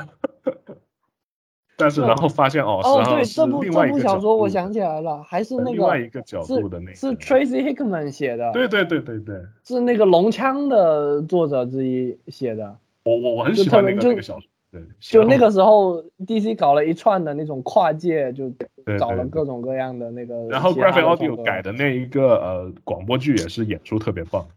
[1.77, 12.75] 但是然后发现哦，哦，对，这部这部小说我想起来了，还是那另外一个个角是度的那个，是 Tracy Hickman 写的，对对对对对，是那个龙枪的作者之一写的。
[13.03, 18.51] 我我我很就喜欢那个那个小说，对，就那个时候，DC 搞了一串的那种跨界，就
[18.97, 20.47] 找了各种各样的那个很。
[20.47, 24.47] 然后 Graphic Audio 改的那一个呃广播剧也是演出特别棒，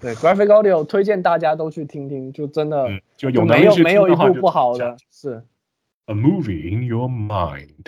[0.00, 5.42] 对 Graphic Audio 推荐大家都去听听，就真的嗯，就就有没有没有一部不好的，是
[6.06, 7.86] A movie in your mind。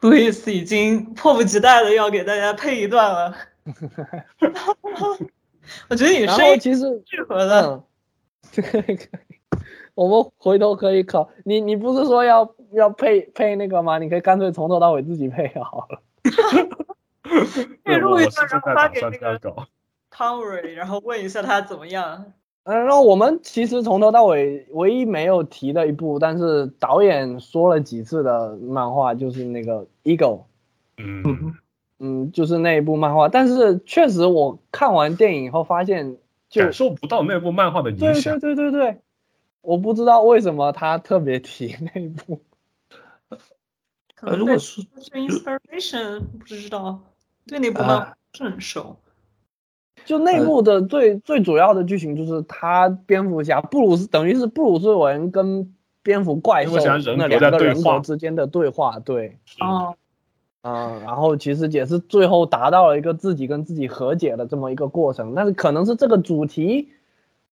[0.00, 3.34] 路易斯已经迫不及待的要给大家配一段了。
[5.88, 7.82] 我觉得你然声音其实适合的，嗯，
[8.52, 8.98] 这个可以，
[9.94, 13.98] 我们回头可以考你，你不是说要要配配那个吗？
[13.98, 16.02] 你可以干脆从头到尾自己配好了。
[17.82, 19.66] 对，我录一段然后发给那个这样搞。
[20.12, 22.34] Conway，然后问一下他怎么样。
[22.64, 30.38] 嗯，然后我们其实从头到尾唯一没有提的一部，但是导演说了几次的漫画，就是那个《Ego》。
[30.96, 31.54] 嗯，
[31.98, 36.16] 嗯，就是那一部漫画，但是确实我看完电影以后发现
[36.48, 38.54] 就，感受不到那部漫画的影对响对。
[38.54, 39.00] 对对对，
[39.60, 42.40] 我不知道为什么他特别提那一部。
[43.28, 43.38] 呃，
[44.14, 46.98] 可能如果是是 inspiration，不知道
[47.46, 48.96] 对那部漫画不是很熟。
[50.04, 59.94] 就内呃部的最、最主要的剧情就是他蝙蝠侠布鲁斯等于是布鲁斯韦恩跟蝙蝠怪兽蝙蝠侠人格那两个人在对话格之间的对话，对，啊，
[60.62, 66.90] 嗯，然后其实也是最后达到了一个自己跟自己和解的这么一个过程，但是可能是这个主题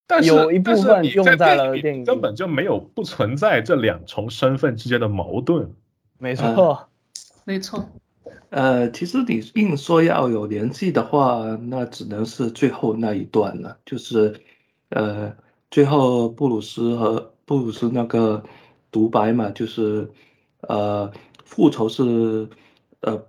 [0.07, 5.71] 但是有一部分用在了电电影根本就没有不存在这两重身份之间的矛盾。
[6.19, 6.35] 没嗯。
[6.35, 6.89] 错，
[7.45, 7.89] 没错，
[8.53, 14.39] 呃，其实你硬说要有联系的话，那只能是最后那一段了，就是，
[14.91, 15.35] 呃，
[15.71, 18.45] 最后布鲁斯和布鲁斯那个
[18.91, 20.07] 独白嘛，就是，
[20.69, 21.11] 呃，
[21.47, 22.47] 复仇是，
[23.01, 23.27] 呃，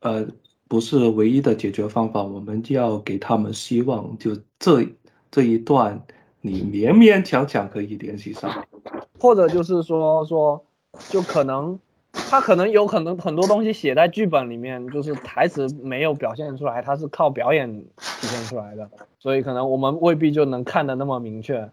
[0.00, 0.26] 呃，
[0.68, 4.86] 不是唯一的解决方法，我们就要给他们希望，就这
[5.30, 5.98] 这一段，
[6.42, 8.66] 你勉勉强强可以联系上。
[9.18, 10.62] 或者就是说说，
[11.08, 11.78] 就可能
[12.28, 21.70] 他可能有可能很多东西写在剧本里面，就是台词没有表现出来，他是靠表演体现出来的，所以可能我们未必就能看得那么明确。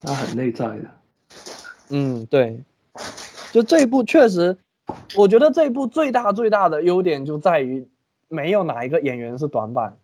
[0.00, 0.82] 他很内在的。
[1.88, 2.60] 嗯，对，
[3.52, 4.58] 就这一部确实，
[5.16, 7.88] 我觉得这一部最大最大的优点就在于
[8.28, 9.96] 没有哪一个演员是短板，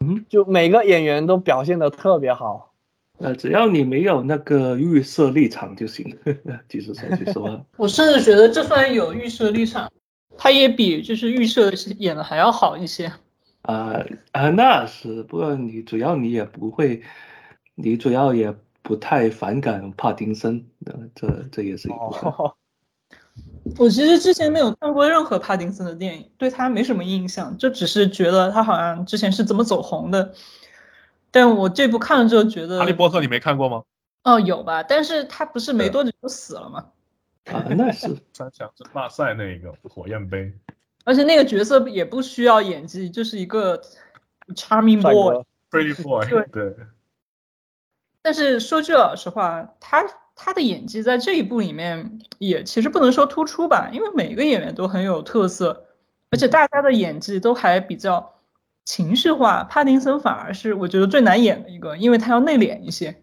[0.00, 2.67] 嗯，就每个演员都表现的特别好。
[3.18, 6.16] 呃，只要你没有那个预设立场就行。
[6.68, 9.90] 其实说句实话， 我甚至觉得就算有预设立场，
[10.36, 13.12] 他也比就是预设演的还要好一些。
[13.62, 13.92] 啊
[14.32, 17.02] 啊，那是，不过你主要你也不会，
[17.74, 22.30] 你主要也不太反感帕丁森的，这这也是一部分。
[22.30, 22.54] 哦，
[23.78, 30.32] 我其实之前没有看过任何帕丁森的电影，对他没什么印象，就只是觉得他好像之前是怎么走红的。
[31.30, 33.82] 但我这部看了之后觉得，哈利波特你没看过吗？
[34.24, 36.86] 哦有吧，但是他不是没多久就死了吗？
[37.46, 40.52] 啊，那是， 三强争霸赛那一个火焰杯，
[41.04, 43.80] 而且那个角色也不需要演技，就是一个
[44.54, 46.76] charming boy，pretty Boy， 对对，
[48.20, 50.04] 但是说句老实话，他
[50.34, 55.86] 他的演技在这一部里面也其实不能说突出吧，因为每个演员都很有特色，
[56.30, 58.34] 而且大家的演技都还比较
[58.88, 59.64] 情绪化。
[59.64, 63.14] 帕丁森反而是我觉得最难演的一个，因为他要内敛一些。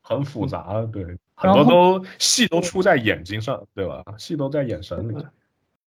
[0.00, 1.04] 很复杂，对，
[1.34, 4.04] 很多都戏都出在眼睛上，对吧？
[4.16, 5.26] 戏都在眼神里。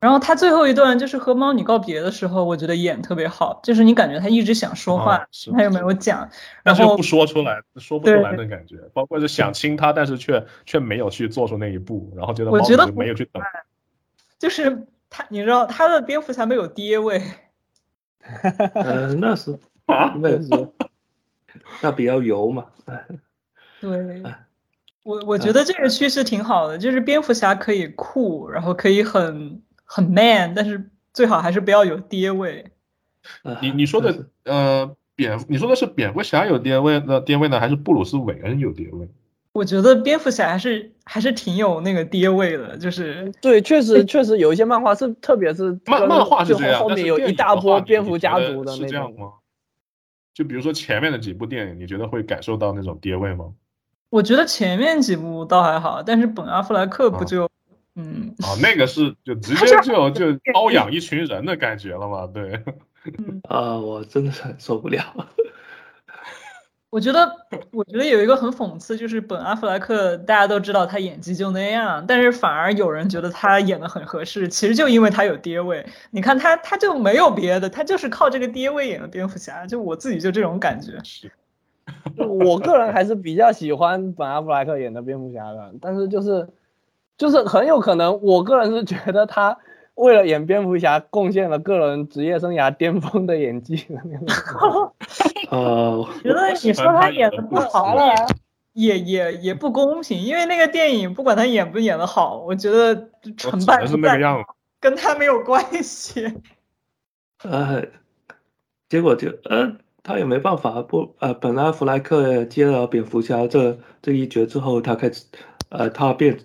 [0.02, 6.32] 然后他最后一段就是和猫女告别的时候，我觉得演特别好，就是你感觉他一直想说话，他又没有讲，然后
[6.64, 13.42] 但是又不说出来，说不出来的感觉，包括是想亲他，但是却却没有去做出那一步，然后觉得猫我觉得女没有去等，
[14.38, 17.22] 就是他，你知道他的蝙蝠侠没有爹味，
[18.76, 20.50] 呃，那是，啊那是，
[21.82, 22.66] 那比较油嘛。
[23.80, 24.24] 对，
[25.04, 32.72] 我我觉得这个趋势挺好的，就是蝙蝠侠可以酷，然后可以很很 man，但是最好还是不要有爹味。
[33.44, 39.08] 呃你你说的呃蝙，你说的是蝙蝠侠有爹味的爹味呢，还是布鲁斯韦恩有爹味？
[39.54, 48.78] 我觉得蝙蝠侠还是还是挺有那个爹味的，就是对，确实 确实有一些漫画是，特别是漫漫画是这样，后后面有一大波蝙蝠家族的那种。
[48.78, 49.34] 是这样吗？
[50.34, 53.52] 就比如说前面的几部电影，你觉得会感受到那种爹味吗？
[54.10, 57.50] 我觉得前面几部倒还好，但是本阿弗莱克不啊就，
[57.96, 62.26] 嗯啊，那个是 就直接就 就包养一群人的感觉了嘛？
[62.28, 62.64] 对，
[63.18, 65.04] 嗯，啊，我真的是很受不了。
[66.92, 67.32] 我觉得，
[67.72, 75.86] 我觉得有一个很讽刺，就是本阿弗莱克，大家都知道他演技就那样，但是反而有人觉得他演的很合适，其实就因为他有爹味。
[76.12, 79.66] 你看他，他就没有别的，他就是靠这个爹味演的蝙蝠侠。
[79.66, 80.98] 就我自己就这种感觉。
[82.28, 86.46] 我个人还是比较喜欢本阿弗莱克演的蝙蝠侠的，但是就是
[87.18, 89.58] 就是很有可能，我个人是觉得他。
[89.96, 93.86] 为了演蝙蝠侠，贡献了个人职业生涯巅峰的演技。
[95.50, 98.14] 呃， 觉得你说他演的不好了，
[98.74, 102.96] 也也也不公平，因为那个电影不管他演不演的好，我觉得
[103.38, 104.44] 成败是那个样，
[104.80, 106.34] 跟他没有关系。
[107.44, 107.84] 呃，
[108.88, 115.26] 结果就呃，他也没办法，不呃，本来弗莱克接了蝙蝠侠这这一角之后，他开始
[115.70, 116.40] 呃，他变。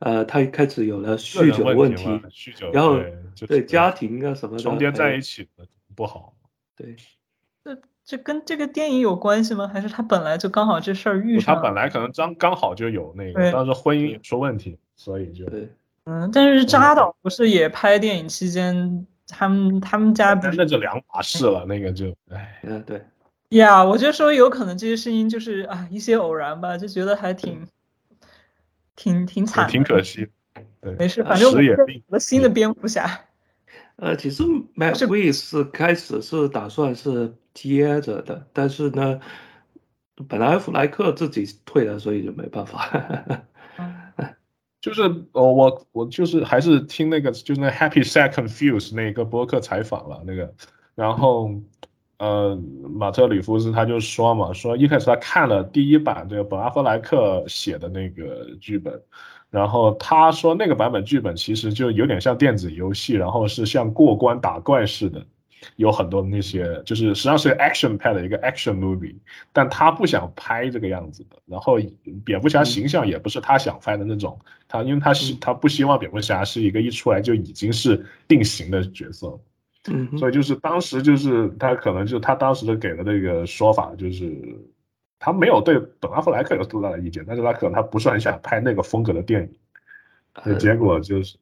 [0.00, 3.00] 呃，他开始有了酗酒问题，酗酒，然后
[3.48, 5.48] 对家庭啊什么的重叠在一起
[5.96, 6.34] 不好。
[6.76, 6.94] 对，
[7.64, 9.66] 这这跟这个电影有关系吗？
[9.66, 11.56] 还是他本来就刚好这事儿遇上？
[11.56, 15.68] 他本来可能刚刚好就有那个，当时婚姻也出问题，所以就对。
[16.04, 23.02] 嗯，但是扎导不是也拍电影期间，他们他们家那就两码事了，那个就哎，嗯对。
[23.50, 27.66] 呀，我就说有可能这些事情就是啊一些偶然吧，就觉得还挺。
[28.98, 30.26] 挺挺惨，挺可惜。
[30.80, 31.58] 对，没事，反正我
[32.08, 33.08] 了新的蝙蝠侠。
[33.94, 34.42] 呃，其实
[34.74, 39.20] Matt Reeves 开始是打算是接着的，但是呢，
[40.26, 42.90] 本来弗莱克自己退了，所以就没办法。
[44.82, 50.52] 就是哦，我我就是还是听那个，就是那 Happy Second Fuse 那个播客采访了那个，
[50.96, 51.52] 然后。
[52.18, 52.60] 呃，
[52.98, 59.00] 马特·里夫斯他就说嘛，说一开始他看了第一版这个本·阿弗莱克写的那个剧本，
[59.50, 65.24] 然后他说那个版本剧本其实就有点像电子游戏，然后是像过关打怪似的，
[65.76, 69.14] 有很多那些就是实际上是 action pad 的一个 action movie，
[69.52, 71.78] 但他不想拍这个样子的，然后
[72.24, 79.38] 蝙蝠侠形象也不是他想拍的那种，他因为他是他不希望蝙蝠侠是一个一出来就已经是定型的角色。
[79.86, 84.36] 嗯，所以就是当时就是他可能就他当时的给的那个说法就是
[85.18, 89.48] 他没有对本阿弗莱克有多大的意见，但是他可能他不是很想拍那个风格的电
[90.44, 91.38] 影，结果就是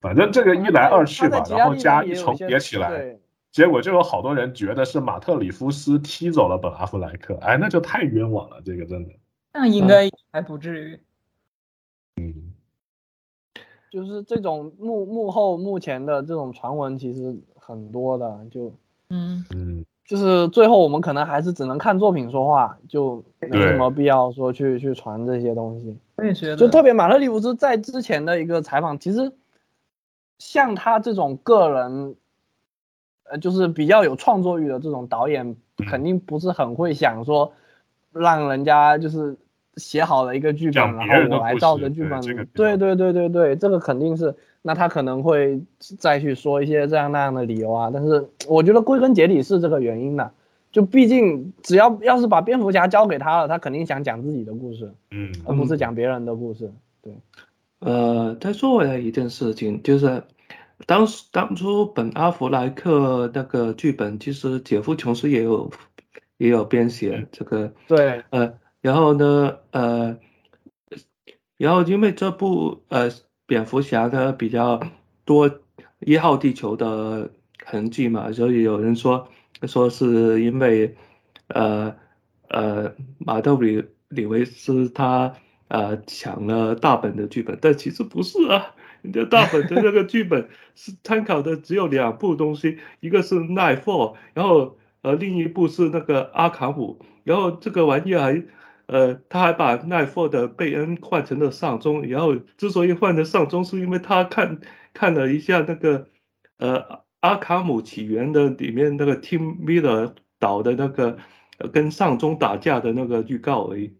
[0.00, 3.18] 反正这个一来二去吧，然后加一重叠起来，
[3.50, 9.12] 结果就有好多人觉得是马特里夫斯踢走了本阿弗莱克，哎，那就太冤枉了，这个真的。
[9.52, 11.00] 那应该还不至于。
[12.16, 12.54] 嗯，
[13.90, 17.38] 就是这种幕幕后目前的这种传闻，其实。
[17.70, 18.72] 很多的就，
[19.10, 25.96] 嗯嗯，就是最后我们可能还是只能看作品说话，就没什么必要说去去传这些东西。
[26.16, 29.32] 我也觉得，就特别马特里夫斯在之前的一个采访，其实
[30.40, 32.16] 像他这种个人，
[33.30, 35.54] 呃，就是比较有创作欲的这种导演，
[35.88, 37.52] 肯定不是很会想说
[38.12, 39.36] 让人家就是
[39.76, 42.20] 写好了一个剧本，然后我来照着剧本。
[42.52, 44.34] 对对对对对，这个肯定是。
[44.62, 45.62] 那他可能会
[45.98, 50.32] 再去说一些这样那样的理由啊，但是我觉得归根结底是这个原因的，
[50.70, 56.70] 就毕竟只要要是把蝙蝠侠交给他了，他肯定想讲自己的故事，嗯，而不是讲别人的故事。
[57.00, 57.14] 对，
[57.78, 60.22] 呃，再说回来一件事情，就是
[60.84, 65.70] 当时当初本阿弗莱克那个剧本，其实杰夫琼斯也有
[66.36, 68.52] 也有编写这个，对，呃，
[68.82, 70.18] 然后呢，呃，
[71.56, 73.10] 然后因为这部呃。
[73.50, 74.80] 蝙蝠侠的比较
[75.24, 75.50] 多
[75.98, 77.28] 一号地球的
[77.64, 79.26] 痕迹嘛，所以有人说
[79.66, 80.94] 说是因为
[81.48, 81.92] 呃
[82.46, 85.34] 呃马特里里维斯他
[85.66, 88.72] 呃抢了大本的剧本，但其实不是啊，
[89.02, 98.44] 人家大本的那个剧本是参考的只有两部东西，一个是奈佛，然后呃另一部是那个阿卡姆，然后这个玩意儿还。
[98.90, 104.60] 呃，他还把奈佛的贝恩换成了上中，然后之所以换成上中，是因为他看
[104.92, 106.08] 看了一下那个
[106.58, 111.18] 呃阿卡姆起源的里面那个 Tim Miller 导的那个
[111.72, 113.94] 跟上中打架的那个预告而已。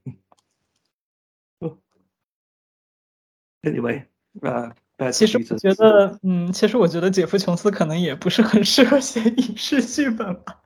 [3.62, 4.06] Anyway，
[4.40, 4.74] 啊，
[5.12, 10.59] 其实我觉得，嗯，其实我觉得杰夫琼斯可能也不是很适合写影视剧本吧。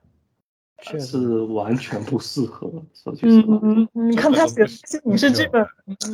[0.81, 1.17] 确实
[1.53, 2.71] 完全不适合。
[2.93, 4.65] 说句实话，嗯嗯，你看他写
[5.05, 5.65] 影视剧本，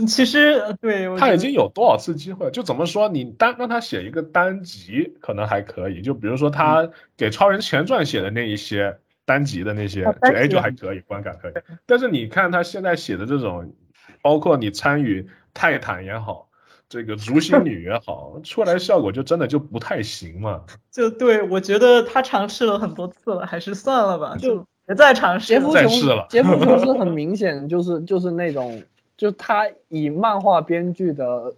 [0.08, 2.50] 其实对他已经有多少次机会？
[2.52, 11.54] 就怎么说，你单让他写一个单集可能还可以，就比如说他给《超人前传》写的那一些单集的那些，就哎就还可以，观感可以。
[11.86, 13.74] 但是你看他现在写的这种，
[14.22, 16.48] 包括你参与泰坦也好，
[16.92, 20.62] 这个竹心女也好，出来效果就真的就不太行嘛。
[20.92, 24.36] 就对我觉得他尝试了很多次了，还是算了吧。
[24.36, 25.60] 就别再尝试了。
[25.62, 28.84] 杰夫琼再试了杰夫琼斯很明显就是就是那种，
[29.16, 31.56] 就他以漫画编剧的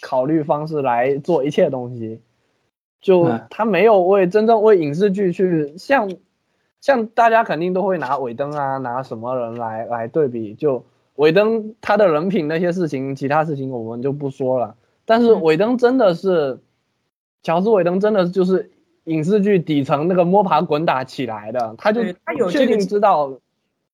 [0.00, 2.20] 考虑方式来做一切东西，
[3.00, 6.08] 就嗯他没有为真正为影视剧去像
[6.80, 10.84] 像大家肯定都会拿尾灯啊，拿什么人来来对比，就
[11.18, 14.76] 尾灯他的人品那些事情，其他事情我们就不说了。
[15.04, 16.58] 但是嗯尾灯真的是，
[17.42, 18.70] 乔治尾灯真的就是
[19.04, 23.32] 影视剧底层那个摸爬滚打起来的，他就他有确定知道，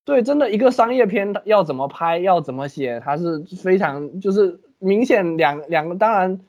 [0.05, 6.41] 对，真的一个商业片要怎么拍，要怎么写，他是非常就是明显两两个，当然。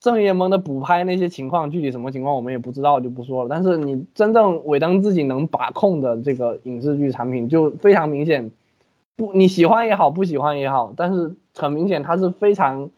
[0.00, 3.48] 正义联盟的补拍那些情况，具体什么情况我们也不知道，就不说了。
[3.48, 8.50] 但是你真正尾灯自己能把控的这个影视剧产品，就非常明显，
[9.16, 12.90] 不你喜欢也好，不喜欢也好，但是很明显它是非常，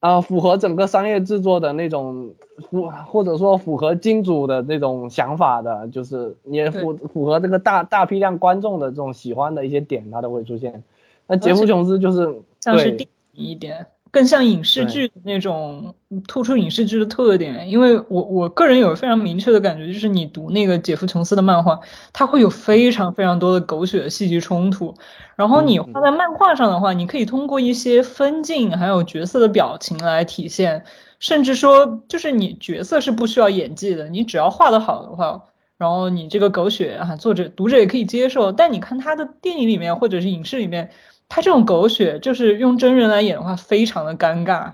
[0.00, 2.34] 呃，符合整个商业制作的那种
[2.70, 10.82] 符，或者说符合金主的那种想法的，就是也符符合这个大大批量观众的这种喜欢的一些点，它都会出现。
[11.26, 15.94] 那杰夫琼斯就是对像是电影一点，更像影视剧的那种
[16.26, 17.68] 突出影视剧的特点。
[17.68, 21.78] 因为我我个人有非常明确的感觉，就是你读那个杰夫琼斯的漫画，
[22.12, 24.94] 它会有非常非常多的狗血的戏剧冲突。
[25.36, 30.84] 然后你嗯画在漫画上的话，你可以通过一些分镜还有角色的表情来体现，
[31.18, 35.44] 甚至说就是你角色是不需要演技的，你只要画得好的话。
[35.78, 40.90] 然后你这个狗血啊，作者读者也可以接受，但你看他的电影里面或者是影视里面，
[41.28, 44.72] 他这种狗血就是用真人来演的话，非常的尴尬，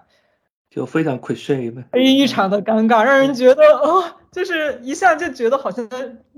[0.71, 1.19] 就非常
[1.71, 1.85] 嘛。
[1.93, 5.89] 非常的尴尬，让人觉得哦，就是一下就觉得好像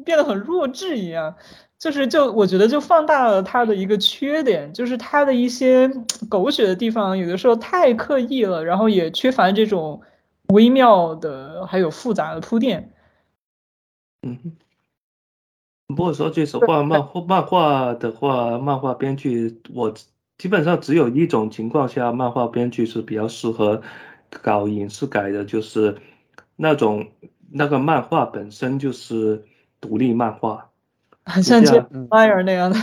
[0.04, 1.34] 变得很弱智一样。
[1.78, 5.86] 就是就我觉得就放大了他的一个缺点，就是他的一些
[6.26, 10.00] 狗血的地方，有的时候太刻意了，然后也缺乏这种
[10.48, 12.90] 微妙的还有复杂的铺垫。
[14.22, 14.56] 嗯，
[15.88, 19.94] 不过说句实话，漫画漫画的话，漫画编剧我
[20.36, 23.80] 基本上只有一种情况下，漫画编剧是比较适合
[24.42, 25.96] 搞影视改的，就是
[26.56, 27.06] 那种
[27.50, 29.44] 那个漫画本身就是
[29.80, 30.68] 独立漫画，
[31.24, 32.76] 很像这样 Jeff Meyer 那样的，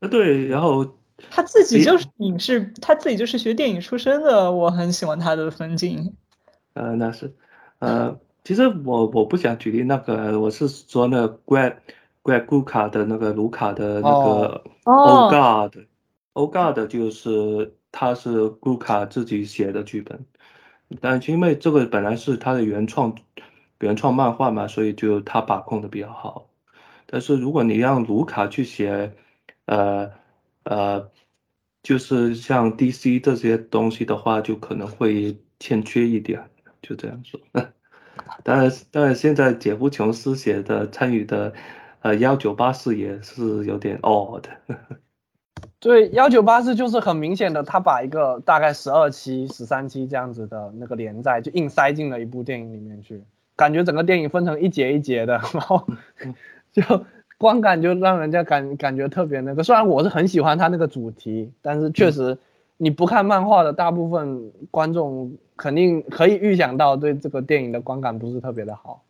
[0.00, 0.86] 呃对，然后。
[1.30, 6.14] 他自己就是影视，他自己就是学电影出身的，我很喜欢他的分镜。
[6.74, 7.34] 呃那是。
[7.80, 11.74] 呃，其实我我不想举例那个，我是说那个 Greg
[12.22, 15.76] Greg 卢卡的那个卢卡的那个哦 Oh God
[16.34, 18.30] Oh God 就是他是
[18.62, 20.24] 卢卡自己写的剧本，
[21.00, 23.14] 但因为这个本来是他的原创
[23.80, 26.48] 原创漫画嘛，所以就他把控的比较好。
[27.06, 29.12] 但是如果你让卢卡去写，
[29.64, 30.10] 呃
[30.64, 31.10] 呃，
[31.82, 36.50] 就是像 DC 这些东西的话，就可能会欠缺一点，
[36.82, 37.40] 就这样说。
[38.44, 41.54] 当然，当然，现在杰夫琼斯写的参与的，
[42.00, 44.44] 呃，幺九八四也是有点 odd。
[45.80, 53.22] 对，幺九八四就是很明显的，他把一个大概十二期、十三期这样子的那个连载，就硬塞进了一部电影里面去，
[53.56, 55.84] 感觉整个电影分成一节一节的， 然后
[56.72, 56.82] 就
[57.38, 59.62] 观感就让人家感感觉特别那个。
[59.62, 62.38] 虽然我是很喜欢他那个主题，但是确实
[62.76, 69.02] 你不看漫画的大部分观众肯定可以预想到，对这个电影的观感不是特别的好。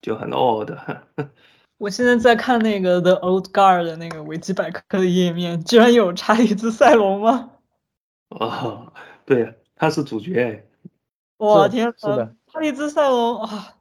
[0.00, 0.76] 就很 odd。
[1.78, 7.50] 我现在在看那个 The Old Guard 的那个维基百科的页面，居然有查理兹塞隆吗？
[8.30, 8.92] 哦，
[9.24, 10.34] 对，他是主角。
[10.34, 10.64] 是
[11.36, 13.76] 我天是的呐，查理兹塞隆啊，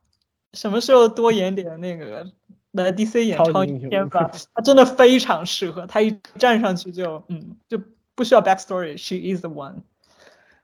[0.53, 2.27] 什么时候多演点那个
[2.73, 4.29] 来 DC 演超英雄英片吧？
[4.53, 7.81] 他真的非常适合，他一站上去就嗯就
[8.13, 9.77] 不需要 backstory，she is the one。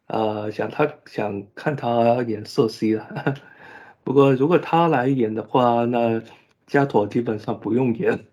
[0.05, 3.07] 呃，想他想看他演瑟西了。
[4.03, 6.21] 不过如果他来演的话，那
[6.74, 8.26] 加朵基本上不用演。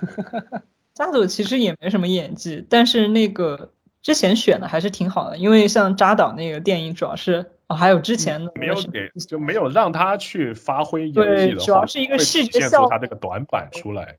[0.94, 14.16] 加朵其实也没什么演技，但是那个之前选的还是挺好的，因为像扎导那个电影主要是哦，还有之前的没有给就没有让他去发挥演技的话，主要是一个会视觉效果他这个短板出来。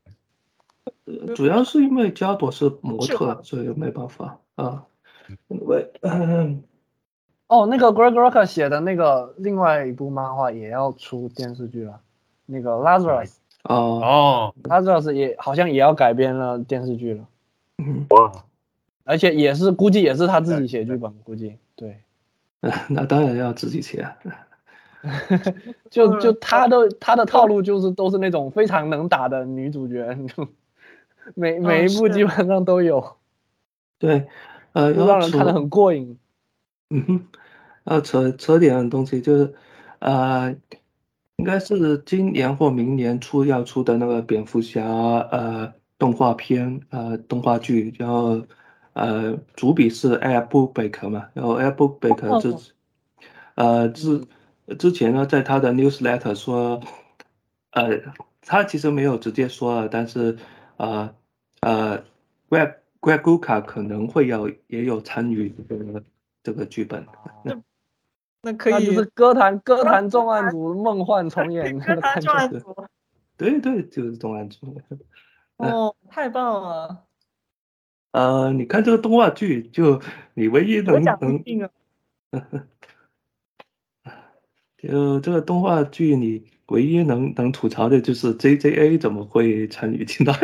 [1.34, 4.84] 主要是因为加朵是模特，所以没办法啊。
[5.48, 6.62] 因为嗯
[7.48, 12.00] 哦，那个 Greg Rucka 写的那个另外一部漫画也要出电视剧了，
[12.46, 13.38] 那个 Lazarus。
[13.64, 17.24] 哦，哦，Lazarus 也好像也要改编了电视剧了，
[17.78, 18.06] 嗯，
[19.04, 22.00] 而且也是估计也是他自己写剧本，估计对，
[22.88, 24.08] 那当然要自己写。
[25.88, 30.14] 就就他的他的套路就是都是那种非常能打的女主角，
[31.34, 33.16] 每每一部基本上都有，
[33.98, 34.26] 对，
[34.72, 36.18] 呃，就让人看得很过瘾。
[36.90, 37.26] 嗯哼，
[37.84, 39.54] 要扯扯点东西，就是
[40.00, 40.54] 呃，
[41.40, 48.42] 应该是今年或明年初要出的那个蝙蝠侠呃动画片呃动画剧，然后
[48.92, 52.74] 呃主笔是 Air Brubaker 嘛，然后 Air Brubaker 之
[53.54, 54.22] 呃之
[54.78, 56.78] 之前呢，在他的 newsletter 说，
[57.70, 57.88] 呃
[58.42, 60.36] 他其实没有直接说了，但是
[60.76, 61.14] 呃
[61.62, 61.98] 呃
[62.50, 66.04] Greg Greg Guka 可能会有也有参与这个
[66.42, 67.06] 这个剧本。
[68.42, 72.20] 那可以，那就是歌坛 歌坛重案组梦幻重演那歌坛。
[72.20, 72.74] 重案组，
[73.36, 74.80] 对对，就是重案组。
[75.58, 77.04] 哦，太棒了！
[78.12, 80.00] 呃，你看这个动画剧，就
[80.34, 81.44] 你唯一能能
[84.78, 90.34] 就这个动画剧，你唯一能能吐槽的就是 JJA 怎么会参与进来？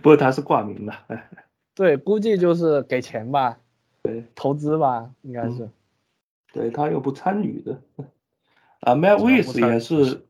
[0.00, 1.28] 不过他是挂名的，哎，
[1.74, 3.58] 对，估计就是给钱吧，
[4.04, 5.68] 对，投资吧，应该嗯是。
[6.54, 7.82] 对他又不参与的。
[8.80, 10.22] 啊 m e l w i s 也是，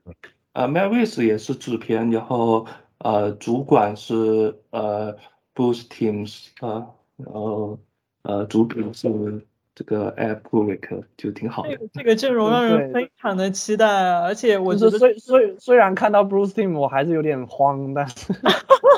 [0.53, 2.67] 啊 m e l w i s 也是制片，然后
[2.99, 5.15] 呃，主管是呃
[5.55, 7.79] Bruce Teams 啊，然后
[8.23, 9.45] 呃，主品是
[9.75, 11.77] 这个 App w i k 就挺好的这。
[11.77, 14.23] 个这个阵容让人非常的期待啊！
[14.23, 18.33] 而且我觉得就是虽虽虽然看到 Bruce Team 我还是有点慌，但是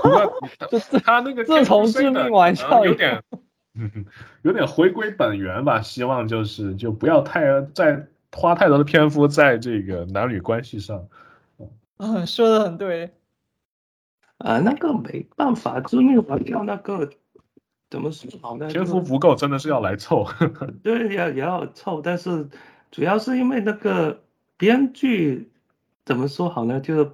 [0.02, 3.22] 不过 就是他那个自从致命玩笑有点，
[3.76, 4.06] 嗯，
[4.42, 5.80] 有点回归本源吧。
[5.80, 11.06] 希望就是就不要太在花太多的篇幅在这个男女关系上。
[11.98, 13.12] 嗯， 说的很对，
[14.38, 17.08] 啊，那个没办法，致命玩笑那个
[17.88, 18.66] 怎么说好呢？
[18.68, 20.26] 篇就幅不够，真的是要来凑。
[20.82, 22.48] 对，要也要凑，但是
[22.90, 24.22] 主要是因为那个
[24.56, 25.50] 编剧
[26.04, 26.80] 怎么说好呢？
[26.80, 27.10] 就是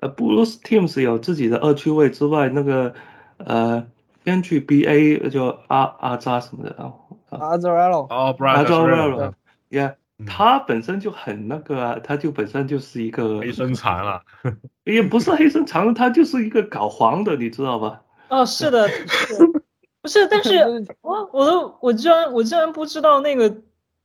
[0.00, 2.94] 呃，Bruce Teams 有自己的恶趣味之外，那个
[3.38, 3.86] 呃，
[4.28, 6.92] 编剧 BA 就阿阿扎什么的啊
[7.30, 9.34] ，Azarello 哦，不阿然就是扎瑞了，
[9.70, 9.82] 也
[10.18, 10.26] 嗯。
[10.26, 14.20] 他本身就很那个啊，他就本身就是一个黑身残了。
[14.84, 18.02] 也不是黑身长，他就是一个搞黄的，你知道吧？
[18.28, 19.60] 哦，是的， 是的
[20.02, 20.58] 不是，但是
[21.00, 23.56] 我我都我居然我居然不知道那个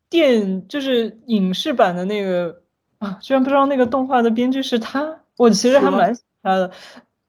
[0.10, 2.62] 电就是影视版的那个
[3.00, 6.72] 啊，居然不知道那个动画的编剧是他，我其实还蛮喜欢他的，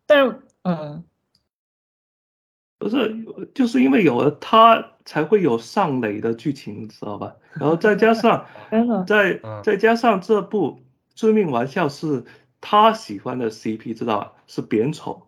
[0.06, 1.02] 但是嗯，
[2.84, 7.34] 不是，就是因为有了他，才会有上垒的剧情，你知道吧？
[7.54, 8.44] 然后再加上，
[9.08, 10.72] 再嗯再加上这部
[11.14, 12.22] 《致命玩笑》是
[12.60, 14.32] 他喜欢的 CP，知道吧？
[14.46, 15.22] 是扁丑，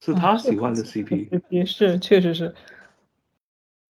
[0.00, 1.42] 是他喜欢的 CP。
[1.50, 2.54] 也是确实是，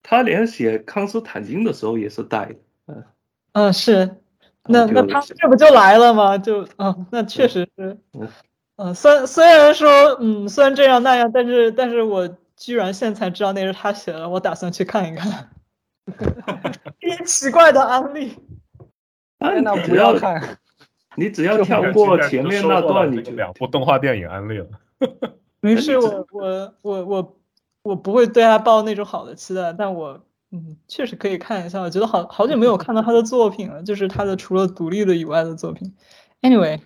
[0.03, 2.47] 他连写康斯坦丁的时候也是带
[2.87, 3.05] 的，
[3.53, 4.17] 嗯是，
[4.65, 6.37] 那那他这不就来了吗？
[6.37, 8.29] 就嗯，那确实是嗯，
[8.79, 9.89] 嗯，虽虽然说
[10.21, 12.29] 嗯，虽然这样那样，但是但是我
[12.61, 15.49] 居然现在才知道那是他写的，我打算去看一看。
[17.01, 18.37] 一些奇怪的案例，
[19.39, 20.59] 啊，天呐，你只不要看，
[21.17, 24.67] 你只要就跳过前面那段，你就两部动画电影安利了。
[25.61, 27.37] 没事，我我我我
[27.83, 31.81] 我不会对他抱那种好的期待，但我嗯，确实可以看一下。
[31.81, 35.95] 我觉得好好久没有看到他的作品了，就是他的除了独立的以外的作品。
[36.43, 36.81] Anyway，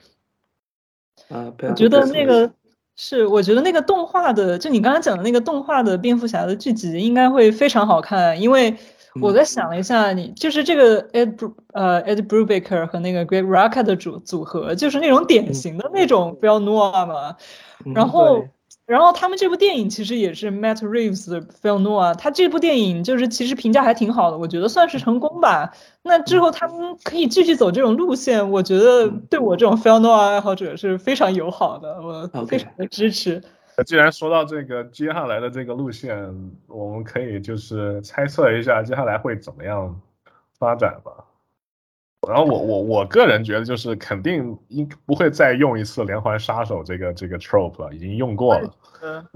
[1.29, 2.53] 啊，我觉得那个
[2.97, 8.76] 是，我觉得那个动画的，就你刚刚讲的那个动画的蝙蝠侠的剧集应该会非常好看，因为
[9.20, 17.36] 我在想了一下，你就是这个 Ed 呃 Ed Brubaker 和那个 Greg Rucka 的组组合，就是那种典型的那种 Bell Noir 嘛。
[17.84, 18.51] 嗯然后对，
[18.87, 25.72] 然后他们这部电影其实也是 Matt Reeves 的 Film Noir，他这部电影就是其实评价还挺好的，我觉得算是成功吧。
[26.03, 33.43] 那之后他们可以继续走这种路线，我觉得对我这种 Film Noir 爱好者是非常友好的，我非常的支持。
[33.87, 40.01] 既然说到这个接下来的这个路线，我们可以就是猜测一下接下来会怎么样
[40.59, 41.11] 发展吧。
[42.29, 48.70] 然后我我我个人觉得就是肯定应不会再用一次连环杀手这个这个 trope 了，已经用过了。
[49.03, 49.27] 嗯，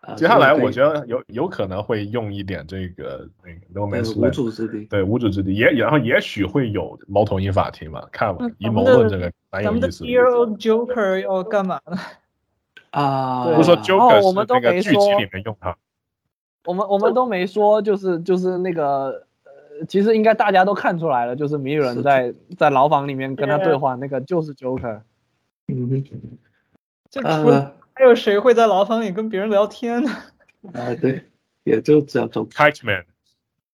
[0.00, 4.86] 啊接下来我觉得有有可能会用一点这个那个 No 那 Man's 个无 Land，主之地。
[4.86, 10.36] 对无主之地，也然后也许会有猫头鹰法庭嘛，看阴谋论这个蛮咱们的有意思 Dear 的。
[10.36, 11.96] Old Joker 要干嘛呢？
[12.90, 15.76] 啊，不是说哦 Joker 我们都是那个剧集里面用它，
[16.64, 19.26] 我们我们都没说，就是就是那个呃，
[19.88, 25.00] 其实应该大家都看出来了，就是谜语是人在在牢房里面跟他对对话，那个就是 Joker。
[25.68, 26.04] 嗯
[27.08, 30.10] 这除了呃还有谁会在牢房里跟别人聊天呢？
[30.72, 31.24] 啊，对，
[31.64, 33.04] 也就这种 Kite Man，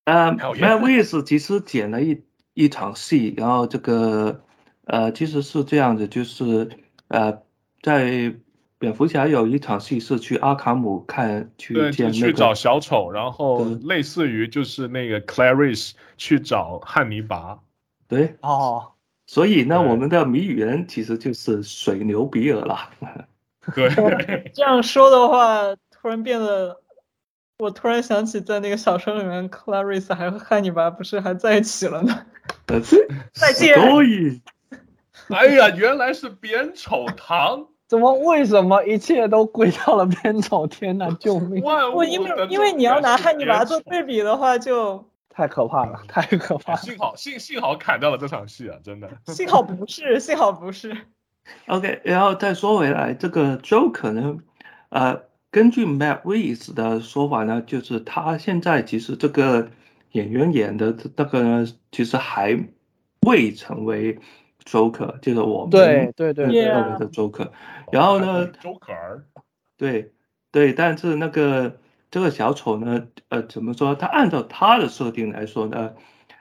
[0.05, 2.23] 啊 Hell，Matt yeah Reeves 其实剪了一
[2.55, 4.41] 一场戏，然后这个
[4.85, 6.69] 呃，其实是这样子，就是
[7.09, 7.43] 呃，
[7.83, 8.35] 在
[8.79, 17.59] 蝙蝠侠有一场戏是去阿卡姆看去对，见那个去找，小丑，然后类似于就是那个 Clarice 去找汉尼拔，
[18.07, 18.93] 对，哦，
[19.27, 22.91] 所以呢，我们的谜语人其实就是水牛比尔啦。
[23.75, 23.89] 对，
[24.55, 26.77] 这样说的话，突然变得，
[27.59, 32.27] 我突然想起在那个小说里面，Clarice 还和汉尼拔不是还在一起了呢？
[32.67, 32.79] 呃，
[33.33, 33.75] 再见。
[33.81, 34.41] 所以
[35.31, 40.67] 哎呀，原来是扁丑堂，怎么为什么一切都归到了边走？
[40.67, 41.63] 天哪，救命！
[41.63, 46.79] 我因为因为你要拿汉尼拔做对比的话，就太可怕了，太可怕了。
[46.79, 49.09] 幸好幸幸好砍掉了这场戏啊，真的。
[49.33, 50.97] 幸好不是，幸好不是。
[51.67, 54.37] OK，然后再说回来，这个 Joker 呢，
[54.89, 55.23] 呃，
[55.53, 59.69] 根据 Matt Reeves 的说法呢，就是他现在其实这个
[60.11, 62.59] 演员演的那个呢，其实还
[63.21, 64.19] 未成为
[64.65, 67.49] Joker，就是我们对对对对认为的 Joker。
[67.91, 68.49] 然后呢
[69.77, 70.13] 对
[70.51, 71.79] 对，但是那个
[72.11, 73.95] 这个小丑呢，呃，怎么说？
[73.95, 75.95] 他按照他的设定来说呢，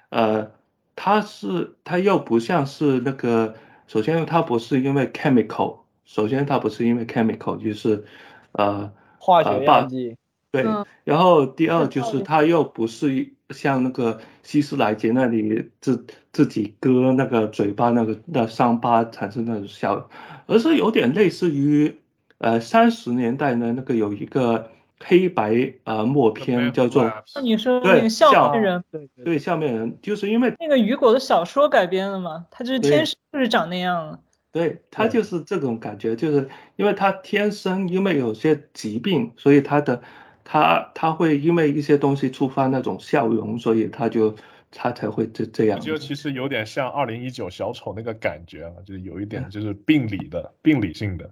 [0.09, 0.51] 呃，
[0.95, 3.55] 他是他又不像是那个，
[3.87, 8.05] 首先他不是因为 chemical，首先他不是因为 chemical，就是
[8.53, 10.15] 呃化学呃把药剂，
[10.51, 20.09] 对，嗯然后第二就是他又不是像那个希斯莱杰那里自自己割那个嘴巴那个那伤疤产生那种效，
[20.47, 21.95] 而是有点类似于
[22.39, 24.71] 呃三十年代呢那个有一个
[25.03, 27.03] 黑白呃默片叫做
[27.35, 29.25] 那你说对那个笑笑面人，对对。
[29.25, 34.19] 对下面人，就是因为那个雨果的小说改编的嘛，他就是天生就是长那样了。
[34.51, 40.01] 对他就是这种感觉，就是因为他天生因为有些疾病，所以他的
[40.45, 44.33] 他他会因为一些东西触发那种笑容，所以他就
[44.71, 45.79] 他才会这这样。
[45.79, 51.29] 就其实有点像二零一九小丑那个感觉啊，就是有一点就是病理的、病理性的。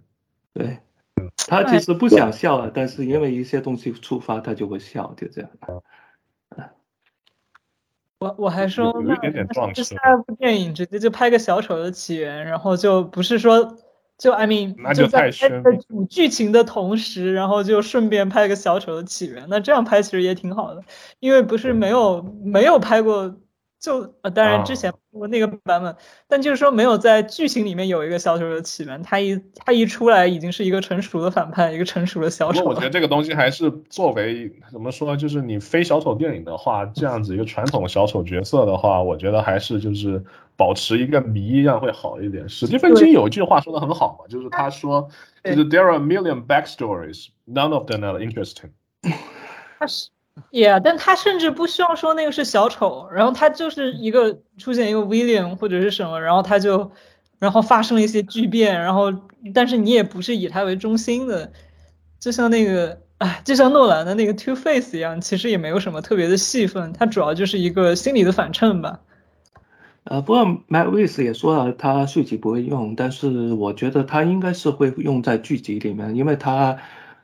[0.53, 0.80] 对，
[1.47, 5.49] 他其实不想笑了，但是因为一些东西触发，他就会笑，就这样。
[8.20, 13.78] 我我还说，有有一点点撞车这下部电影直接就拍个小丑的起源，然后就不是说
[14.24, 15.30] 就 I mean 那就就在
[15.89, 20.82] 主剧情的同时，然后就顺便拍个小丑的起源，那这样拍其实也挺好的，
[21.19, 23.36] 因为不是没有没有拍过。
[23.82, 25.93] 就呃，当然之前啊我那个版本，
[26.30, 32.69] 但就是说没有在剧情里面有一个小丑的起源，他一他一出来已经是一个成熟的反派，一个成熟的小丑了。
[32.69, 40.24] 我觉得这个东西还是作为怎么说，就是你非小丑电影的话，这样子一个传统小丑角色的话，我觉得还是就是
[40.56, 42.47] 保持一个谜一样会好一点。
[42.47, 45.10] 史蒂芬金有一句话说的很好嘛，就是他说，
[45.43, 48.70] 就是 There are a million backstories, none of them are interesting。
[49.80, 50.10] 他是
[50.51, 56.91] ，Yeah，但他甚至不需要说那个是小丑，然后他就是一个出现一个 William 或者是什么，然后他就，
[57.39, 59.14] 然后发生了一些巨变，然后
[59.54, 61.51] 但是你也不是以他为中心的，
[62.20, 69.01] 就像那个，哎，就像诺兰的那个 Two Face 一样，其实也没有什么特别的戏份，他主要就是一个心理的反衬吧。
[70.06, 76.78] 呃，不过 Matt Reeves 也说了，他续集不会用，但是我觉得他应该是会用在剧集里面，因为他，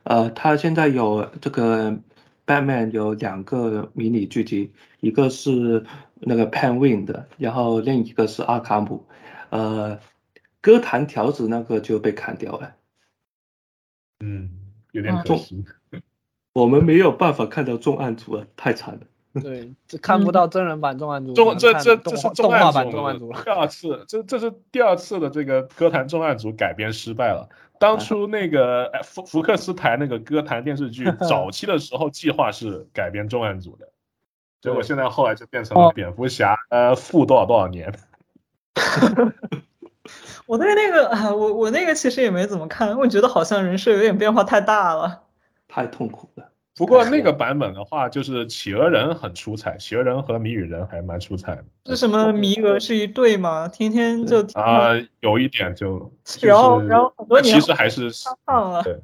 [0.04, 1.98] 呃，他现在有这个
[2.46, 9.06] Batman 有两个迷你剧集，一个是那个 Penguin 的，然后另一个是阿卡姆，
[9.50, 10.00] 呃，
[10.62, 12.74] 歌坛条子那个就被砍掉了，
[14.20, 14.50] 嗯，
[14.92, 15.64] 有点可惜。
[16.54, 19.00] 我们没有办法看到重案组了，太惨了。
[19.40, 23.40] 对，这看不到真人版重案组，重这看这这是动画版重案组了。
[23.44, 27.48] 第二次，这这是第二次的这个歌坛重案组改编失败了。
[27.78, 33.88] 当初那个哎福福克斯台那个歌坛电视剧 早期的时候，计划是改编重案组的，
[34.60, 37.94] 结果现在后来就变成了哦蝙蝠侠呃负多少多少年。
[40.46, 45.22] 我对那个，啊，我我那个其实也没怎么看，我觉得好像人设有点变化太大了。
[45.68, 46.49] 太痛苦了。
[46.80, 51.64] 不过那个版本的话，就是企鹅人很出彩，企鹅人和谜语人还蛮出彩的。
[51.84, 53.68] 是什么弥额是一对吗？
[53.68, 58.10] 天天就听啊、有一点就， 就是然后然后很多年其实还是
[58.46, 58.98] 放了对，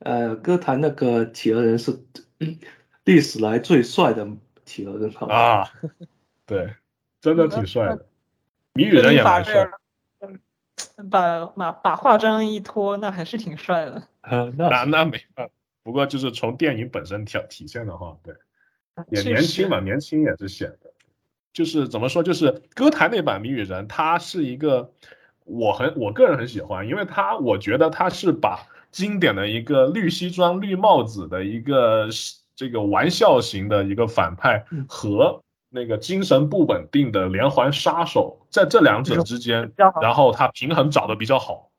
[0.00, 1.98] 呃，歌坛那个企鹅人是
[3.04, 4.28] 历史来最帅的
[4.66, 5.26] 企鹅人，好？
[5.26, 5.66] 啊，
[6.44, 6.74] 对，
[7.22, 8.04] 真的挺帅的。
[8.74, 9.66] 谜语人也蛮帅，
[11.10, 14.02] 把把把化妆一脱，那还是挺帅的。
[14.20, 15.52] 啊，那那那没办法。
[15.86, 18.34] 不过就是从电影本身体体现的话，对，
[19.08, 20.92] 也年轻嘛，年轻也是显得，
[21.52, 24.90] 就是怎么说，就是歌坛那版谜语人，他是一个
[25.44, 32.08] 我很我个人很喜欢，因为他我觉得他是把经典的一个绿西装绿帽子的一个
[32.56, 39.70] 这个玩笑型的一个反派嗯和那个精神不稳定的连环杀手在这两者之间
[40.02, 41.70] 然后他平衡找的比较好。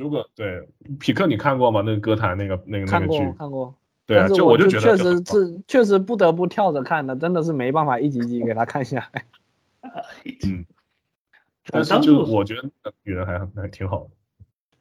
[0.00, 0.66] 嗯，如果对
[0.98, 1.82] 匹克你看过吗？
[1.84, 3.74] 那个歌坛那个那个那看过个剧，看过，
[4.06, 9.24] 对啊，但是就就我确实觉得确实是确实不得不跳着看的，真的是没办法一集一集给他看下来。
[10.46, 10.64] 嗯，
[11.70, 14.10] 但是就我觉得女人还还挺好的。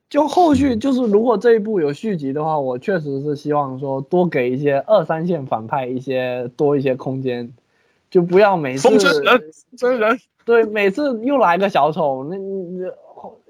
[0.10, 7.54] 就后续就是如果这一部有续集的话，我确实是希望说多给一些二三线反派一些多一些空间，
[8.10, 9.42] 就不要每次风真人，
[9.78, 12.92] 真人，对每次又来个小丑，那那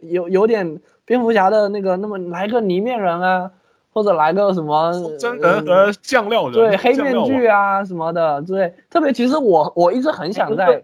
[0.02, 3.52] 有有点蝙蝠侠的那个，那么来个泥面人啊，
[3.92, 10.84] 或者来个什么真人和酱料人，对黑面具啊什么的，对，特别其实我我一直很想在，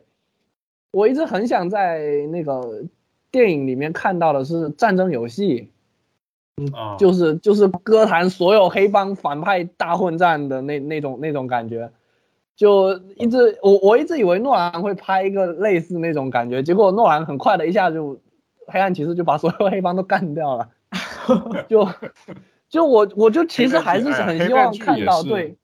[0.89, 2.59] 我一直很想在那个
[3.30, 5.69] 电影里面看到的是战争游戏，
[6.57, 11.91] 嗯啊，就是就是歌坛所有黑帮反派大混战的那那种那种感觉，
[12.55, 18.17] 就一直我我一直以为诺兰会拍一个类似那种感觉，结果诺兰很快的一下就
[18.68, 20.70] 黑暗骑士就把所有黑帮都干掉了，
[21.70, 21.88] 就
[22.70, 25.57] 就我我就其实还是很希望看到对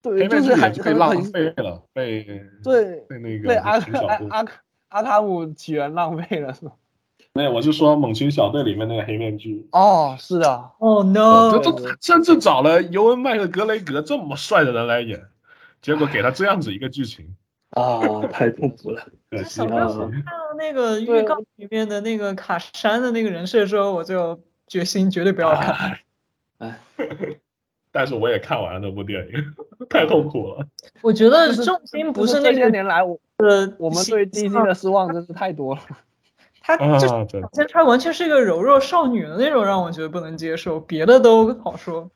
[0.00, 2.24] 对，就是还也被浪费了，被
[2.62, 4.46] 对被那个被阿阿阿
[4.88, 6.72] 阿卡姆起源浪费了是吗？
[7.34, 9.68] 没有，我是说猛禽小队里面那个黑面具。
[9.72, 11.60] 哦，是的，哦这 no！
[11.60, 15.20] 这甚至找了尤恩·麦克格雷格这么帅的人来演，
[15.82, 17.36] 结果给他这样子一个剧情，
[17.70, 18.00] 啊，
[18.32, 19.02] 太痛苦了。
[19.30, 20.10] 可惜了。
[20.58, 25.98] 那个预告里面的那个卡山的那个人设之后，我就决心绝对不要看。
[26.58, 26.78] 哎，
[27.90, 29.54] 但是我也看完了那部电影，
[29.88, 30.66] 太痛苦了。
[31.00, 35.80] 我觉得重心不是那些那个年来我呃，我们对形 DC 的失望真是太多了。
[36.60, 40.78] 他就是啊，真的表现出来完全是一个柔弱少女的那种，让我觉得不能接受。
[40.80, 42.10] 别的都好说。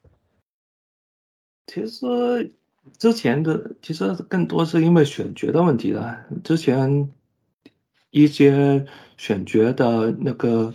[1.68, 2.53] 其实
[2.99, 6.24] 之前的其实更多是因为选角的问题的。
[6.45, 7.09] 之前
[8.12, 8.86] 一些
[9.16, 10.72] 选角的那个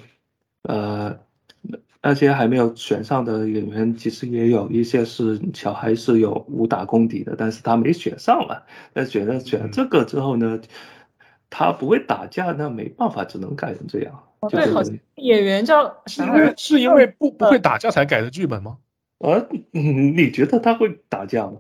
[0.64, 1.18] 呃
[2.02, 8.66] 那些还没有选上的演员，其实也有一些是小孩是有武打功底的，但是他没选上了。
[8.94, 10.60] 那选了选了这个之后呢，
[11.50, 14.24] 他不会打架，那没办法，只能改成这样。
[14.50, 18.78] 就对，好像演员叫是因为是因为不不会打架才改的剧本吗？
[19.20, 21.58] 呃，嗯 你觉得他会打架吗？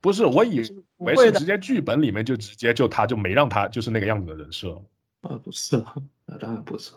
[0.00, 0.60] 不是，我以
[0.98, 4.80] 为是直接剧本里面就直接就他就没让他就是那个样子的人设。
[5.22, 5.94] 啊，不是啊，
[6.26, 6.92] 那当然不是。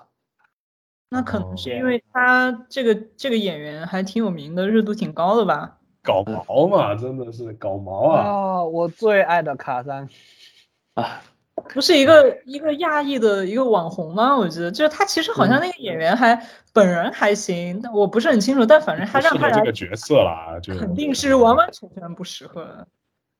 [1.09, 5.77] 那可能是哦因为他这个这个演员还挺有名的，热度挺高的吧？
[6.01, 8.29] 搞毛嘛，真的是搞毛啊！
[8.29, 10.07] 哦，我最爱的卡三，
[10.93, 11.21] 啊，
[11.73, 14.35] 不是一个一个亚裔的一个网红吗？
[14.37, 16.39] 我觉得就是他，其实好像那个演员还
[16.73, 22.85] 本人还行，但我不是很清楚，但反正他让他这个角色啦，就肯定是完完全全不适合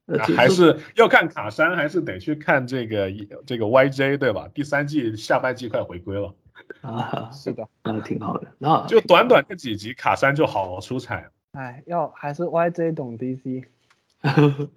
[0.36, 3.11] 还是要看卡山，还是得去看这个
[3.45, 4.47] 这个 YJ 对吧？
[4.53, 6.34] 第三季下半季快回归了，
[6.82, 11.28] 啊，是的，那挺好的，那就短短这几集，卡山就好出彩。
[11.53, 13.66] 哎，要还是 YJ 懂 DC，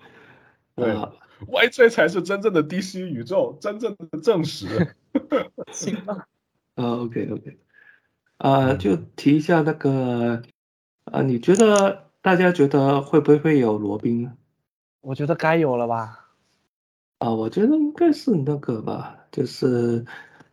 [0.75, 1.11] 对啊
[1.47, 4.95] YJ 才是真正的 DC 宇宙，真正的正史。
[5.73, 6.27] 行吧，
[6.75, 7.59] 啊，OK OK，
[8.39, 10.43] 啊，嗯就提一下那个，
[11.05, 14.33] 啊，你觉得大家觉得会不会有罗宾呢？
[15.01, 16.27] 我觉得该有了吧。
[17.19, 20.05] 啊，我觉得应该是那个吧，就是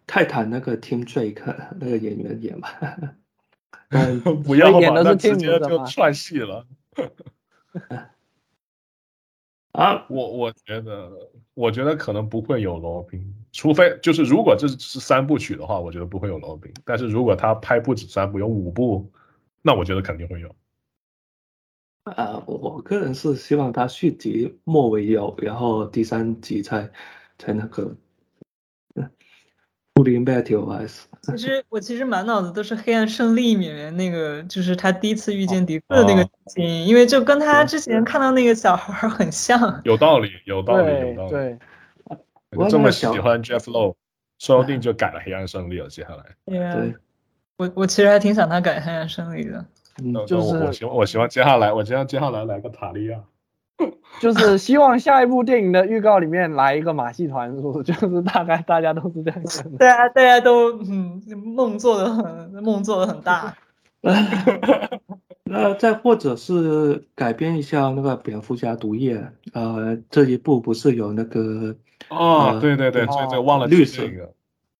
[0.07, 1.43] 泰坦那个 Tim Drake
[1.79, 2.79] 那个演员演吧。
[3.89, 6.65] 嗯， 不要吧，演的是那直接就串戏了。
[9.76, 11.11] 啊，我我觉得，
[11.53, 13.21] 我觉得可能不会有罗宾，
[13.51, 16.73] 除非就是如果这是三部曲的话，我觉得不会有罗宾。
[16.86, 19.11] 但是如果他拍不止三部，有五部，
[19.61, 20.55] 那我觉得肯定会有。
[22.05, 26.89] 呃，我个人是希望他续集末尾有，然后第三集才
[27.38, 27.95] 才那个，
[28.93, 29.09] 嗯，
[29.93, 39.82] 布林 battle 还是其实我其实满脑子都是《黑暗胜利》里面那个，就是他第一次遇见迪克的那个剧情景，因为就跟他之前看到那个小孩儿很像。
[39.84, 41.30] 有道理，有道理，有道理。
[41.30, 41.59] 对，
[42.51, 43.95] 我这么喜欢 Jeff Lowe，
[44.39, 45.88] 说不定就改了黑暗胜利了。
[45.88, 46.93] 接下来，对，
[47.57, 49.57] 我我其实还挺想他改《黑暗胜利》的。
[50.03, 53.17] 嗯那就是我希望我希望接下来我希望接下来来个塔利亚。
[54.21, 57.84] 就是希望下一部电影的预告里面来一个马戏团，是不是？
[57.91, 59.78] 就是大概大家都是这样想的。
[59.78, 61.21] 大家大家都嗯
[61.55, 63.53] 梦做的很梦做的很大。
[65.47, 69.23] 那再或者是改编一下那个蝙蝠侠毒液，
[69.53, 71.76] 呃，这一部不是有那个
[72.09, 74.34] 哦呃，对对对，哦这这忘了绿色个，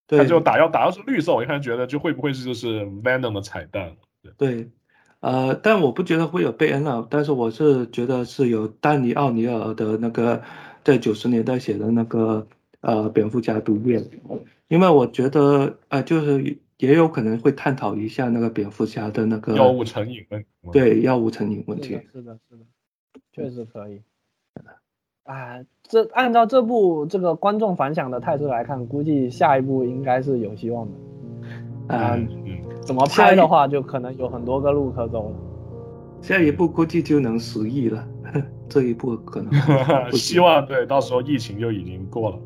[0.08, 3.92] 对他就打要打要是绿色，我一开始觉得就会不会是就是 Venom 的彩蛋？
[4.38, 4.70] 对，
[5.26, 10.40] 呃，但我不觉得会有贝恩啊，但是我是觉得是有丹尼奥尼尔的那个
[10.84, 12.46] 在九十年代写的那个
[12.82, 14.08] 呃蝙蝠侠毒液，
[14.68, 20.48] 因为我觉得呃就是也有可能会探讨一下那个蝙蝠侠的那个药物成瘾问题？
[20.72, 22.64] 对药物成瘾问题是的，，是的，
[23.32, 24.00] 确实可以。
[25.24, 31.96] 啊，这按照这部这个观众反响的态势来看，估计下一部应该是有希望的。
[31.96, 35.36] 啊、嗯嗯，怎么拍的话，就可能有很多个路可走了。
[36.22, 38.02] 下一步估计就能十亿了，
[38.70, 39.50] 这一步可能
[40.10, 42.38] 不行希望对，到时候疫情就已经过了。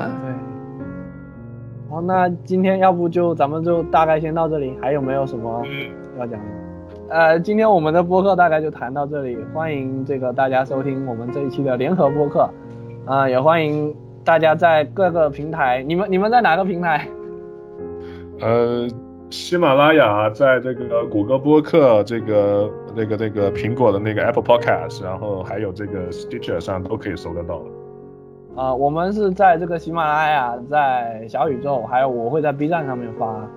[0.00, 0.20] 啊。
[0.22, 0.34] 对。
[1.88, 6.46] 好，那今天要不就咱们就大概先到这里，还有没有什么嗯，要讲的？
[7.08, 12.48] 呃，今天我们的播客大概就谈到这里，欢迎这个大家收听我们这一期的联合播客，
[13.06, 17.08] 啊、也欢迎大家在各个平台，你们你们在哪个平台？
[18.40, 18.86] 呃，
[19.30, 27.62] 喜马拉雅在这个谷歌播客、这个那个那个苹果的那个 Apple Podcast，然后还有这个 Stitcher 上都可以搜得到。
[28.56, 33.48] 啊，我们是在这个喜马拉雅，在小宇宙，还有我会在 B 站上面发，啊，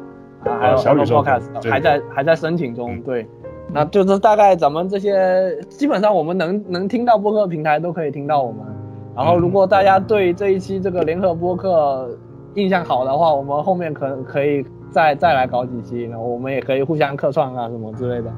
[0.60, 3.28] 还有啊小宇 Apple 宙 Podcast 对还在还在申请中，嗯对，
[3.74, 8.64] 那就是大概咱们这些基本上我们能能听到播客平台都可以听到我们，
[9.16, 12.16] 然后如果大家对这一期这个联合播客
[12.54, 14.64] 印象好的话，我们后面可可以
[14.94, 18.32] 再再来搞几期，然后我们也可以互相客串啊什么之类的。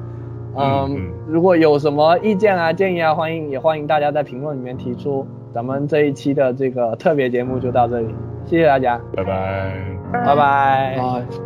[0.56, 5.24] 嗯嗯，如果有什么意见啊、建议啊，欢迎也欢迎大家在评论里面提出。
[5.52, 9.72] 咱们这一期的这个特别节目就到这里，谢谢大家，拜拜。
[10.12, 10.94] 拜拜。
[10.96, 11.45] 啊。